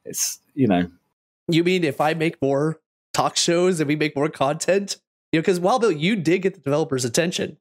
[0.04, 0.90] it's you know
[1.53, 2.80] you mean if I make more
[3.12, 4.96] talk shows and we make more content?
[5.32, 7.59] You know, because Wild Bill, you did get the developers' attention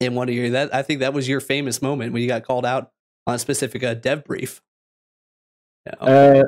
[0.00, 2.44] in one of your that I think that was your famous moment when you got
[2.44, 2.90] called out
[3.26, 4.60] on a specific uh, dev brief.
[5.86, 5.94] Yeah.
[6.00, 6.42] Uh,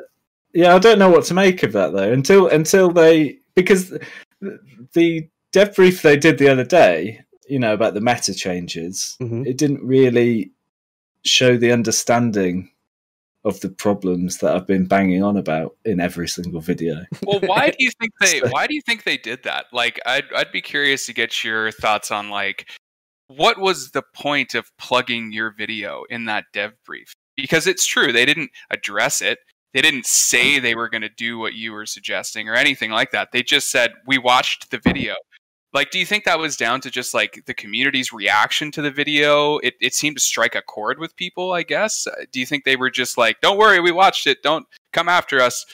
[0.53, 2.11] yeah, I don't know what to make of that though.
[2.11, 3.97] Until until they because
[4.93, 9.45] the dev brief they did the other day, you know, about the meta changes, mm-hmm.
[9.45, 10.51] it didn't really
[11.23, 12.71] show the understanding
[13.43, 17.05] of the problems that I've been banging on about in every single video.
[17.23, 18.39] Well, why do you think they?
[18.39, 19.65] so, why do you think they did that?
[19.71, 22.69] Like, I'd I'd be curious to get your thoughts on like
[23.27, 27.13] what was the point of plugging your video in that dev brief?
[27.35, 29.39] Because it's true, they didn't address it.
[29.73, 33.11] They didn't say they were going to do what you were suggesting or anything like
[33.11, 33.31] that.
[33.31, 35.15] They just said we watched the video.
[35.73, 38.91] Like, do you think that was down to just like the community's reaction to the
[38.91, 39.57] video?
[39.57, 42.07] It, it seemed to strike a chord with people, I guess.
[42.07, 45.09] Uh, Do you think they were just like, don't worry, we watched it, don't come
[45.09, 45.65] after us?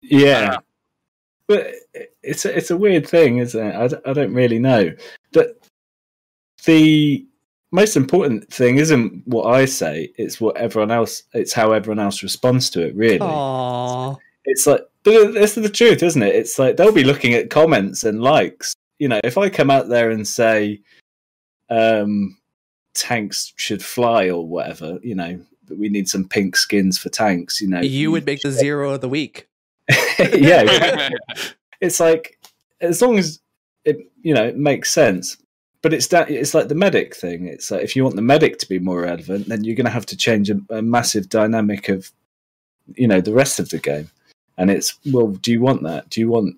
[0.00, 0.58] Yeah,
[1.46, 1.72] but
[2.22, 3.74] it's a, it's a weird thing, isn't it?
[3.74, 4.92] I, d- I don't really know.
[5.32, 5.60] But
[6.64, 7.26] the
[7.72, 11.24] most important thing isn't what I say; it's what everyone else.
[11.32, 12.94] It's how everyone else responds to it.
[12.94, 14.16] Really, Aww.
[14.44, 16.34] it's like but this is the truth, isn't it?
[16.34, 18.74] It's like they'll be looking at comments and likes.
[18.98, 20.80] You know, if I come out there and say,
[21.70, 22.36] um,
[22.94, 27.60] tanks should fly or whatever, you know, that we need some pink skins for tanks.
[27.60, 29.48] You know, You would make the zero of the week.
[30.18, 31.08] yeah,
[31.80, 32.38] it's like
[32.80, 33.40] as long as
[33.84, 35.36] it you know it makes sense.
[35.80, 37.46] But it's that it's like the medic thing.
[37.46, 39.90] It's like if you want the medic to be more relevant then you're going to
[39.90, 42.10] have to change a, a massive dynamic of
[42.94, 44.10] you know the rest of the game.
[44.56, 46.10] And it's well do you want that?
[46.10, 46.56] Do you want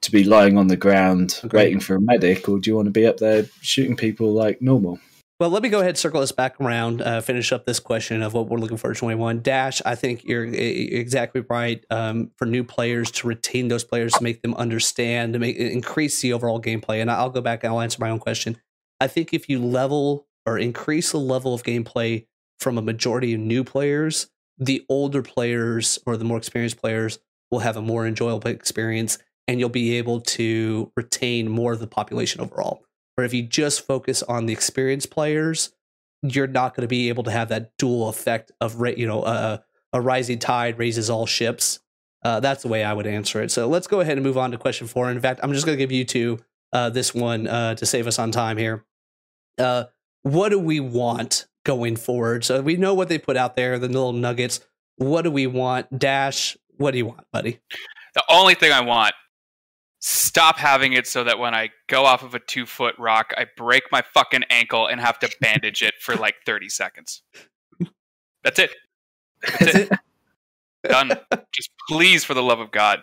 [0.00, 1.58] to be lying on the ground Agreed.
[1.58, 4.60] waiting for a medic or do you want to be up there shooting people like
[4.60, 4.98] normal
[5.38, 8.22] Well, let me go ahead and circle this back around, uh, finish up this question
[8.22, 9.42] of what we're looking for in 21.
[9.42, 11.84] Dash, I think you're exactly right.
[11.90, 16.22] Um, for new players to retain those players, to make them understand, to make increase
[16.22, 17.02] the overall gameplay.
[17.02, 18.56] And I'll go back and I'll answer my own question.
[18.98, 22.26] I think if you level or increase the level of gameplay
[22.58, 24.28] from a majority of new players,
[24.58, 27.18] the older players or the more experienced players
[27.50, 29.18] will have a more enjoyable experience
[29.48, 32.82] and you'll be able to retain more of the population overall.
[33.14, 35.72] Where if you just focus on the experienced players,
[36.22, 39.58] you're not going to be able to have that dual effect of you know uh,
[39.92, 41.80] a rising tide raises all ships.
[42.22, 43.50] Uh, that's the way I would answer it.
[43.50, 45.10] So let's go ahead and move on to question four.
[45.10, 46.38] In fact, I'm just going to give you two
[46.72, 48.84] uh, this one uh, to save us on time here.
[49.58, 49.84] Uh,
[50.22, 52.44] what do we want going forward?
[52.44, 54.60] So we know what they put out there, the little nuggets.
[54.96, 55.98] What do we want?
[55.98, 57.60] Dash, what do you want, buddy?
[58.14, 59.14] The only thing I want,
[60.00, 63.46] stop having it so that when I go off of a two foot rock, I
[63.56, 67.22] break my fucking ankle and have to bandage it for like 30 seconds.
[68.44, 68.70] That's it.
[69.58, 69.92] That's it.
[70.84, 71.12] Done.
[71.52, 73.00] Just please, for the love of God.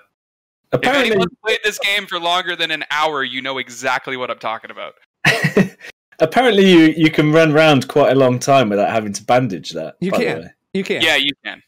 [0.71, 4.31] If apparently anyone's played this game for longer than an hour, you know exactly what
[4.31, 4.93] I'm talking about.
[6.19, 9.95] apparently you you can run around quite a long time without having to bandage that
[9.99, 10.39] You can.
[10.43, 10.49] way.
[10.73, 11.01] You can.
[11.01, 11.61] Yeah, you can.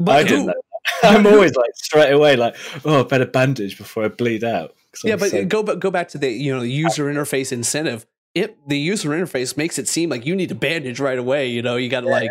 [0.00, 0.62] but I who- didn't know that.
[1.02, 4.74] I'm always like straight away like, oh, I better bandage before I bleed out.
[5.04, 8.06] yeah, I'm but so- go go back to the you know the user interface incentive.
[8.34, 11.48] It the user interface makes it seem like you need to bandage right away.
[11.48, 12.30] You know, you got to like.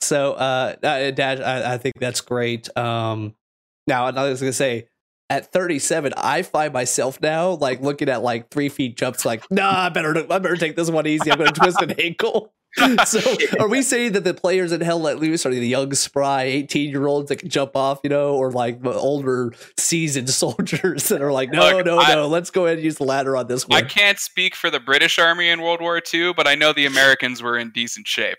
[0.00, 2.74] So, uh, uh, Dad, I, I think that's great.
[2.76, 3.34] Um,
[3.86, 4.88] now I was gonna say,
[5.30, 9.86] at 37, I find myself now like looking at like three feet jumps, like, nah,
[9.86, 11.30] I better I better take this one easy.
[11.30, 12.52] I'm gonna twist an ankle.
[13.06, 13.20] so,
[13.60, 16.90] are we saying that the players in Hell Let Loose are the young, spry 18
[16.90, 21.22] year olds that can jump off, you know, or like the older, seasoned soldiers that
[21.22, 23.46] are like, no, Look, no, I- no, let's go ahead and use the ladder on
[23.46, 23.82] this one?
[23.82, 26.86] I can't speak for the British Army in World War II, but I know the
[26.86, 28.38] Americans were in decent shape.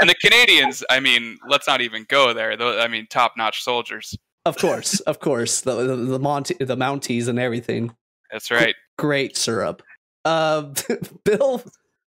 [0.00, 2.52] And the Canadians, I mean, let's not even go there.
[2.80, 4.16] I mean, top notch soldiers.
[4.46, 7.94] Of course, of course, the the, the, Monty, the Mounties and everything.
[8.30, 8.74] That's right.
[8.98, 9.82] Great syrup.
[10.24, 10.72] Uh,
[11.24, 11.62] Bill,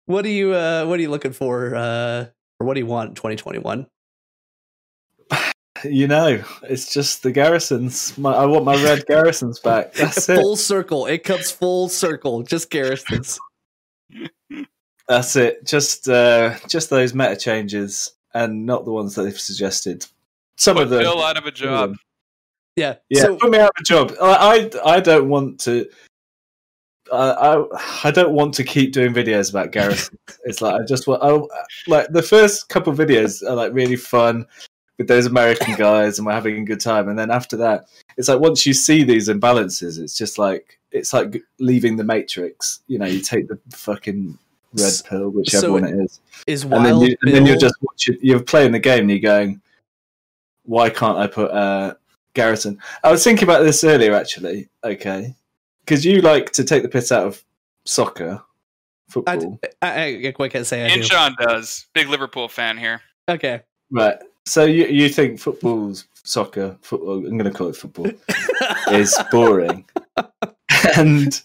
[0.07, 1.75] what are you uh, what are you looking for?
[1.75, 2.27] Uh,
[2.59, 3.87] or what do you want in 2021?
[5.85, 8.17] you know, it's just the garrisons.
[8.17, 9.93] My, I want my red garrisons back.
[9.95, 10.37] That's it.
[10.37, 11.07] full circle.
[11.07, 12.43] It comes full circle.
[12.43, 13.39] Just garrisons.
[15.09, 15.65] That's it.
[15.65, 20.07] Just uh, just those meta changes, and not the ones that they've suggested.
[20.57, 21.01] Some Put of them.
[21.01, 21.97] Bill out of a job.
[22.77, 22.97] Yeah.
[23.09, 24.15] Yeah, So put me out of a job.
[24.21, 25.87] I I, I don't want to.
[27.13, 27.65] I, I
[28.05, 30.19] I don't want to keep doing videos about garrisons.
[30.45, 31.23] it's like I just want.
[31.23, 31.41] I,
[31.89, 34.47] like the first couple of videos are like really fun
[34.99, 37.09] with those American guys, and we're having a good time.
[37.09, 37.87] And then after that,
[38.17, 42.81] it's like once you see these imbalances, it's just like it's like leaving the Matrix.
[42.87, 44.39] You know, you take the fucking
[44.75, 47.77] red pill, whichever so one it is, is and then, you, and then you're just
[47.83, 49.61] watching, you're playing the game and you're going,
[50.65, 51.95] why can't I put uh,
[52.35, 52.79] Garrison?
[53.03, 54.69] I was thinking about this earlier actually.
[54.85, 55.35] Okay,
[55.87, 57.43] because you like to take the piss out of
[57.85, 59.89] soccer, I, football, I,
[60.27, 61.07] I, I can't say I And do.
[61.09, 61.87] Sean does.
[61.95, 63.01] Big Liverpool fan here.
[63.29, 63.63] Okay.
[63.91, 64.17] right?
[64.45, 66.77] So you you think football's soccer?
[66.83, 67.27] Football.
[67.27, 68.11] I'm going to call it football.
[68.93, 69.85] is boring,
[70.97, 71.43] and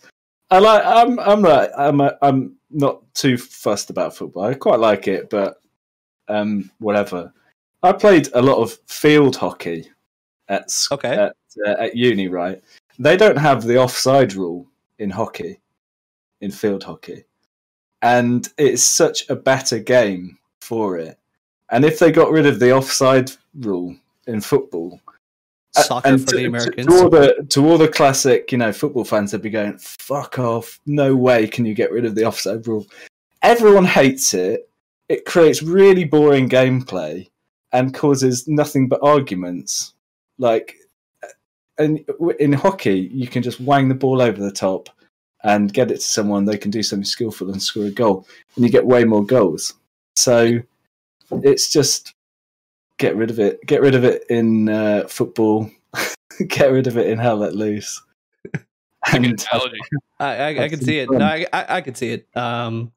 [0.52, 0.84] I like.
[0.86, 1.70] I'm I'm right.
[1.78, 4.44] I'm a, I'm not too fussed about football.
[4.44, 5.62] I quite like it, but
[6.28, 7.34] um, whatever.
[7.84, 9.90] I played a lot of field hockey
[10.48, 11.14] at s- Okay.
[11.16, 11.36] at,
[11.66, 12.28] uh, at uni.
[12.28, 12.62] Right,
[13.02, 14.68] they don't have the offside rule
[15.00, 15.60] in hockey,
[16.42, 17.26] in field hockey,
[18.02, 21.18] and it's such a better game for it.
[21.72, 23.96] And if they got rid of the offside rule
[24.28, 25.00] in football,
[25.76, 26.88] uh, soccer And for to, the to- Americans.
[26.88, 30.38] To all the to all the classic, you know, football fans, they'd be going, "Fuck
[30.38, 30.80] off!
[30.86, 32.86] No way can you get rid of the offside rule."
[33.42, 34.70] Everyone hates it.
[35.10, 37.30] It creates really boring gameplay
[37.74, 39.94] and causes nothing but arguments.
[40.38, 40.76] Like,
[41.82, 42.06] and
[42.40, 44.90] in hockey, you can just wang the ball over the top
[45.44, 46.46] and get it to someone.
[46.46, 49.74] They can do something skillful and score a goal, and you get way more goals.
[50.16, 50.60] So
[51.32, 52.14] it's just
[52.98, 53.60] get rid of it.
[53.66, 55.70] Get rid of it in uh, football.
[56.48, 58.02] get rid of it in Hell Let Loose.
[58.44, 58.64] Good
[59.26, 59.78] And analogy.
[60.20, 61.10] I, I, I can see it.
[61.10, 62.28] No, I, I, I can see it.
[62.36, 62.92] Um,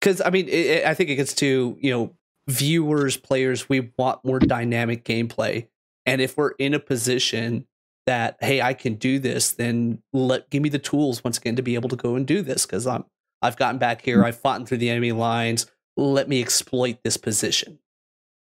[0.00, 2.12] because I mean, it, it- I think it gets to you know
[2.48, 3.68] viewers, players.
[3.68, 5.68] We want more dynamic gameplay,
[6.04, 7.66] and if we're in a position
[8.06, 11.62] that hey, I can do this, then let give me the tools once again to
[11.62, 13.04] be able to go and do this because I'm
[13.42, 14.26] I've gotten back here, Mm.
[14.26, 15.66] I've fought through the enemy lines.
[15.96, 17.78] Let me exploit this position.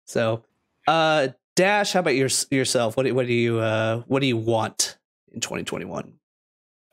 [0.06, 0.44] So,
[0.86, 2.96] uh, Dash, how about your, yourself?
[2.96, 4.98] What do, what do you uh what do you want
[5.32, 6.14] in 2021?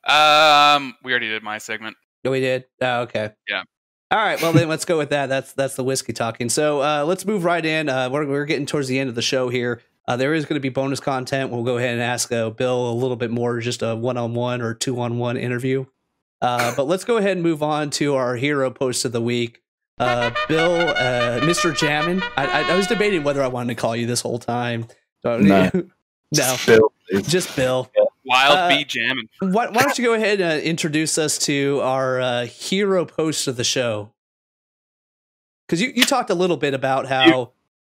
[0.05, 1.97] Um, we already did my segment.
[2.25, 2.65] Oh, we did.
[2.81, 3.31] Oh, okay.
[3.47, 3.63] Yeah.
[4.11, 4.41] All right.
[4.41, 5.27] Well, then let's go with that.
[5.27, 6.49] That's that's the whiskey talking.
[6.49, 7.89] So uh, let's move right in.
[7.89, 9.81] Uh, we're we're getting towards the end of the show here.
[10.09, 11.51] Uh, there is going to be bonus content.
[11.51, 14.33] We'll go ahead and ask uh, Bill a little bit more, just a one on
[14.33, 15.85] one or two on one interview.
[16.41, 19.61] Uh, but let's go ahead and move on to our hero post of the week.
[19.99, 21.77] Uh, Bill, uh, Mr.
[21.77, 22.23] Jammin.
[22.35, 24.87] I, I, I was debating whether I wanted to call you this whole time.
[25.21, 25.69] So- No.
[26.43, 27.91] no, Bill is- just Bill.
[28.25, 29.29] Wild Uh, bee jamming.
[29.41, 33.47] Why, why don't you go ahead and uh, introduce us to our uh, hero post
[33.47, 34.11] of the show?
[35.67, 37.49] Because you, you talked a little bit about how you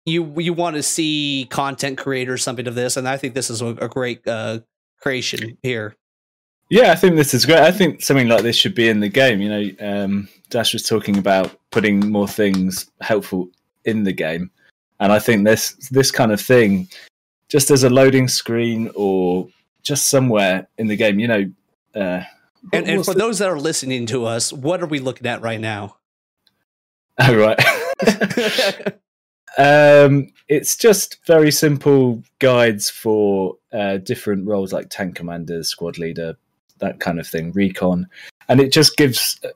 [0.05, 3.61] you you want to see content creators something of this, and I think this is
[3.61, 4.59] a, a great uh,
[4.99, 5.95] creation here.
[6.69, 7.59] Yeah, I think this is great.
[7.59, 9.41] I think something like this should be in the game.
[9.41, 13.49] You know, um, Dash was talking about putting more things helpful
[13.85, 14.49] in the game,
[14.99, 16.87] and I think this this kind of thing,
[17.49, 19.47] just as a loading screen or
[19.83, 21.51] just somewhere in the game, you know.
[21.93, 22.23] Uh,
[22.71, 25.41] And, and for the- those that are listening to us, what are we looking at
[25.41, 25.97] right now?
[27.19, 27.59] oh right.
[29.57, 36.35] Um, it's just very simple guides for uh, different roles like tank commander, squad leader,
[36.79, 38.07] that kind of thing, recon,
[38.49, 39.49] and it just gives uh,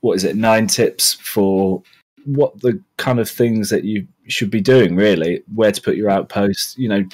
[0.00, 1.82] what is it nine tips for
[2.24, 6.10] what the kind of things that you should be doing, really, where to put your
[6.10, 7.04] outposts, you know,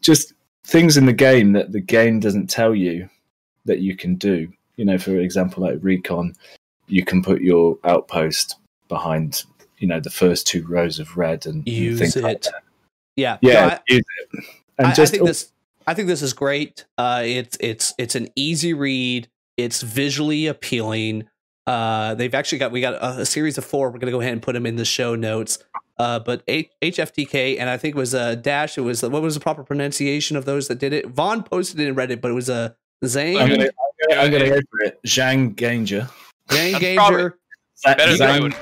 [0.00, 3.08] just things in the game that the game doesn't tell you
[3.64, 4.52] that you can do.
[4.76, 6.34] You know, for example, like recon,
[6.86, 8.56] you can put your outpost
[8.88, 9.44] behind
[9.80, 12.42] you know the first two rows of red and, and Use things like it.
[12.44, 12.62] that.
[13.16, 14.44] Yeah, Yeah, No, I- use it.
[14.78, 15.52] And I, just I think this.
[15.86, 16.84] I think this is great.
[16.96, 19.28] Uh, it's it's it's an easy read.
[19.56, 21.24] It's visually appealing.
[21.66, 23.90] Uh, they've actually got we got a, a series of four.
[23.90, 25.58] We're gonna go ahead and put them in the show notes.
[25.98, 28.78] Uh, but H- HFTK and I think it was uh, Dash.
[28.78, 31.06] It was what was the proper pronunciation of those that did it?
[31.08, 32.54] Vaughn posted it in Reddit, but it was a
[33.02, 33.70] uh, Zane I'm gonna, I'm
[34.08, 34.98] gonna, I'm gonna go for it.
[35.06, 36.08] Zhang Ganger.
[36.50, 36.96] Zane That's Ganger.
[36.96, 37.30] probably-
[37.84, 38.54] Better than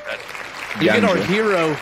[0.80, 1.74] You get our hero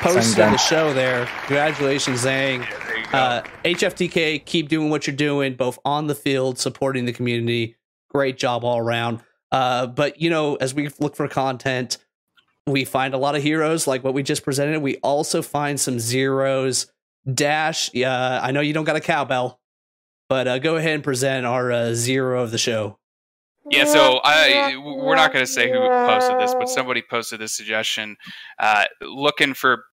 [0.00, 1.26] post Zang of the show there.
[1.46, 2.58] Congratulations, Zang.
[2.60, 3.18] Yeah, there you go.
[3.18, 7.76] Uh, HFTK, keep doing what you're doing, both on the field, supporting the community.
[8.10, 9.20] Great job all around.
[9.50, 11.96] Uh, but you know, as we look for content,
[12.66, 14.82] we find a lot of heroes like what we just presented.
[14.82, 16.92] We also find some zeros.
[17.32, 19.60] Dash, uh, I know you don't got a cowbell,
[20.28, 22.98] but uh, go ahead and present our uh, zero of the show.
[23.70, 27.56] Yeah, so I we're not going to say who posted this, but somebody posted this
[27.56, 28.16] suggestion,
[28.58, 29.84] uh, looking for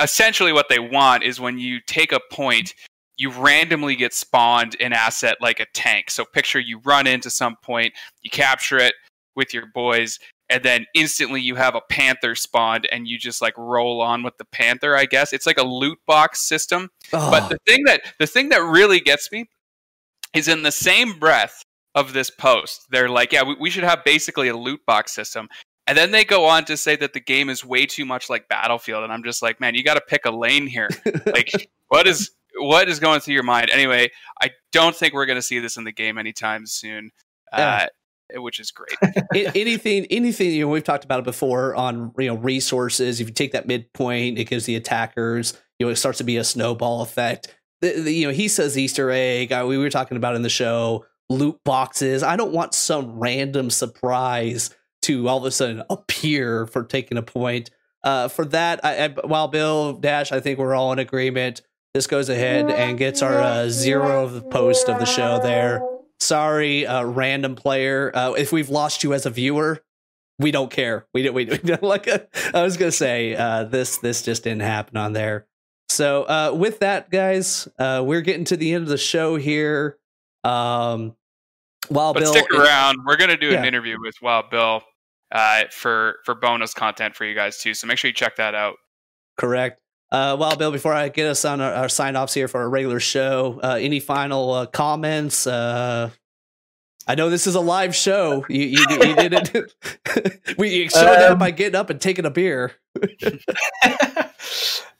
[0.00, 2.74] essentially what they want is when you take a point,
[3.16, 6.10] you randomly get spawned an asset like a tank.
[6.10, 7.92] So picture you run into some point,
[8.22, 8.94] you capture it
[9.36, 10.18] with your boys,
[10.48, 14.36] and then instantly you have a panther spawned, and you just like roll on with
[14.38, 14.96] the panther.
[14.96, 16.88] I guess it's like a loot box system.
[17.30, 19.44] But the thing that the thing that really gets me
[20.34, 21.62] is in the same breath
[21.94, 25.48] of this post, they're like, "Yeah, we, we should have basically a loot box system."
[25.86, 28.48] And then they go on to say that the game is way too much like
[28.48, 30.88] Battlefield, and I'm just like, "Man, you got to pick a lane here.
[31.26, 32.30] Like, what is
[32.60, 34.10] what is going through your mind?" Anyway,
[34.40, 37.10] I don't think we're going to see this in the game anytime soon,
[37.56, 37.86] Yeah.
[38.36, 38.94] uh, which is great.
[39.56, 43.34] Anything anything you know we've talked about it before on you know resources if you
[43.34, 47.02] take that midpoint it gives the attackers you know it starts to be a snowball
[47.02, 50.42] effect the, the- you know he says easter egg uh, we were talking about in
[50.42, 54.70] the show loot boxes i don't want some random surprise
[55.00, 57.70] to all of a sudden appear for taking a point
[58.02, 61.62] uh, for that I, I, Wild Bill dash i think we're all in agreement
[61.94, 65.80] this goes ahead and gets our uh, zero of the post of the show there
[66.20, 68.12] sorry, uh, random player.
[68.14, 69.82] Uh, if we've lost you as a viewer,
[70.38, 71.06] we don't care.
[71.12, 71.34] We don't.
[71.34, 72.08] We don't like.
[72.54, 73.98] I was gonna say uh, this.
[73.98, 75.46] This just didn't happen on there.
[75.88, 79.98] So uh, with that, guys, uh, we're getting to the end of the show here.
[80.44, 81.16] Um,
[81.90, 82.98] while But Bill, stick around.
[83.06, 83.66] We're gonna do an Yeah.
[83.66, 84.82] interview with Wild Bill
[85.32, 87.74] uh, for for bonus content for you guys too.
[87.74, 88.76] So make sure you check that out.
[89.38, 89.80] correct.
[90.12, 92.68] Uh, well, Bill, before I get us on our, our sign offs here for our
[92.68, 95.46] regular show, uh, any final uh, comments?
[95.46, 96.10] Uh,
[97.06, 98.44] I know this is a live show.
[98.48, 99.72] You, you, you did it.
[100.58, 102.72] we you showed that Um, by getting up and taking a beer.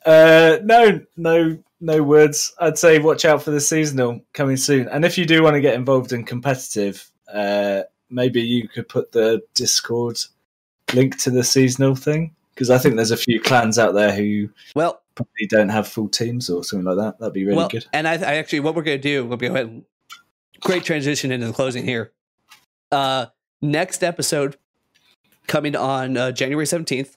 [0.07, 2.53] uh, no, no, no words.
[2.61, 4.89] I'd say watch out for the seasonal coming soon.
[4.89, 9.13] And if you do want to get involved in competitive, uh, maybe you could put
[9.13, 10.19] the Discord
[10.95, 14.49] link to the seasonal thing because I think there's a few clans out there who
[14.75, 17.19] Well, probably don't have full teams or something like that.
[17.19, 17.87] That'd be really well, good.
[17.93, 19.67] and I, I actually, what we're going to do, we'll go ahead.
[19.67, 19.85] and-
[20.61, 22.13] Great transition into the closing here.
[22.93, 23.27] Uh,
[23.63, 24.59] next episode
[25.47, 27.17] coming on uh, January seventeenth.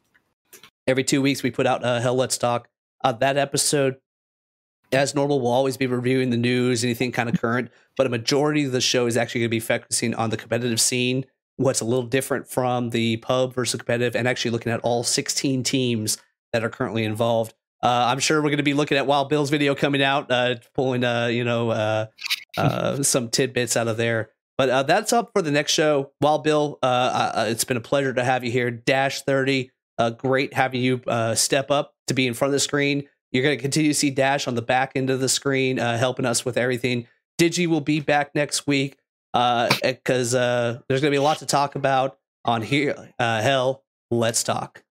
[0.88, 2.70] Every two weeks, we put out uh, Hell Let's Talk.
[3.04, 3.98] Uh, that episode,
[4.94, 7.72] as normal, we'll always be reviewing the news, anything kind of current.
[7.98, 10.80] But a majority of the show is actually going to be focusing on the competitive
[10.80, 11.26] scene,
[11.58, 15.64] what's a little different from the pub versus competitive, and actually looking at all 16
[15.64, 16.18] teams
[16.52, 17.54] that are currently involved.
[17.82, 20.56] Uh, I'm sure we're going to be looking at Wild Bill's video coming out, uh,
[20.74, 22.06] pulling, uh, you know, uh,
[22.58, 24.30] uh, some tidbits out of there.
[24.58, 26.12] But uh, that's up for the next show.
[26.22, 28.70] Wild Bill, uh, uh, it's been a pleasure to have you here.
[28.70, 32.60] Dash 30, uh, great having you uh, step up to be in front of the
[32.60, 33.08] screen.
[33.34, 35.98] You're going to continue to see Dash on the back end of the screen, uh,
[35.98, 37.08] helping us with everything.
[37.40, 38.98] Digi will be back next week
[39.34, 43.14] because uh, there's going to be a lot to talk about on here.
[43.18, 44.83] Uh, hell, let's talk.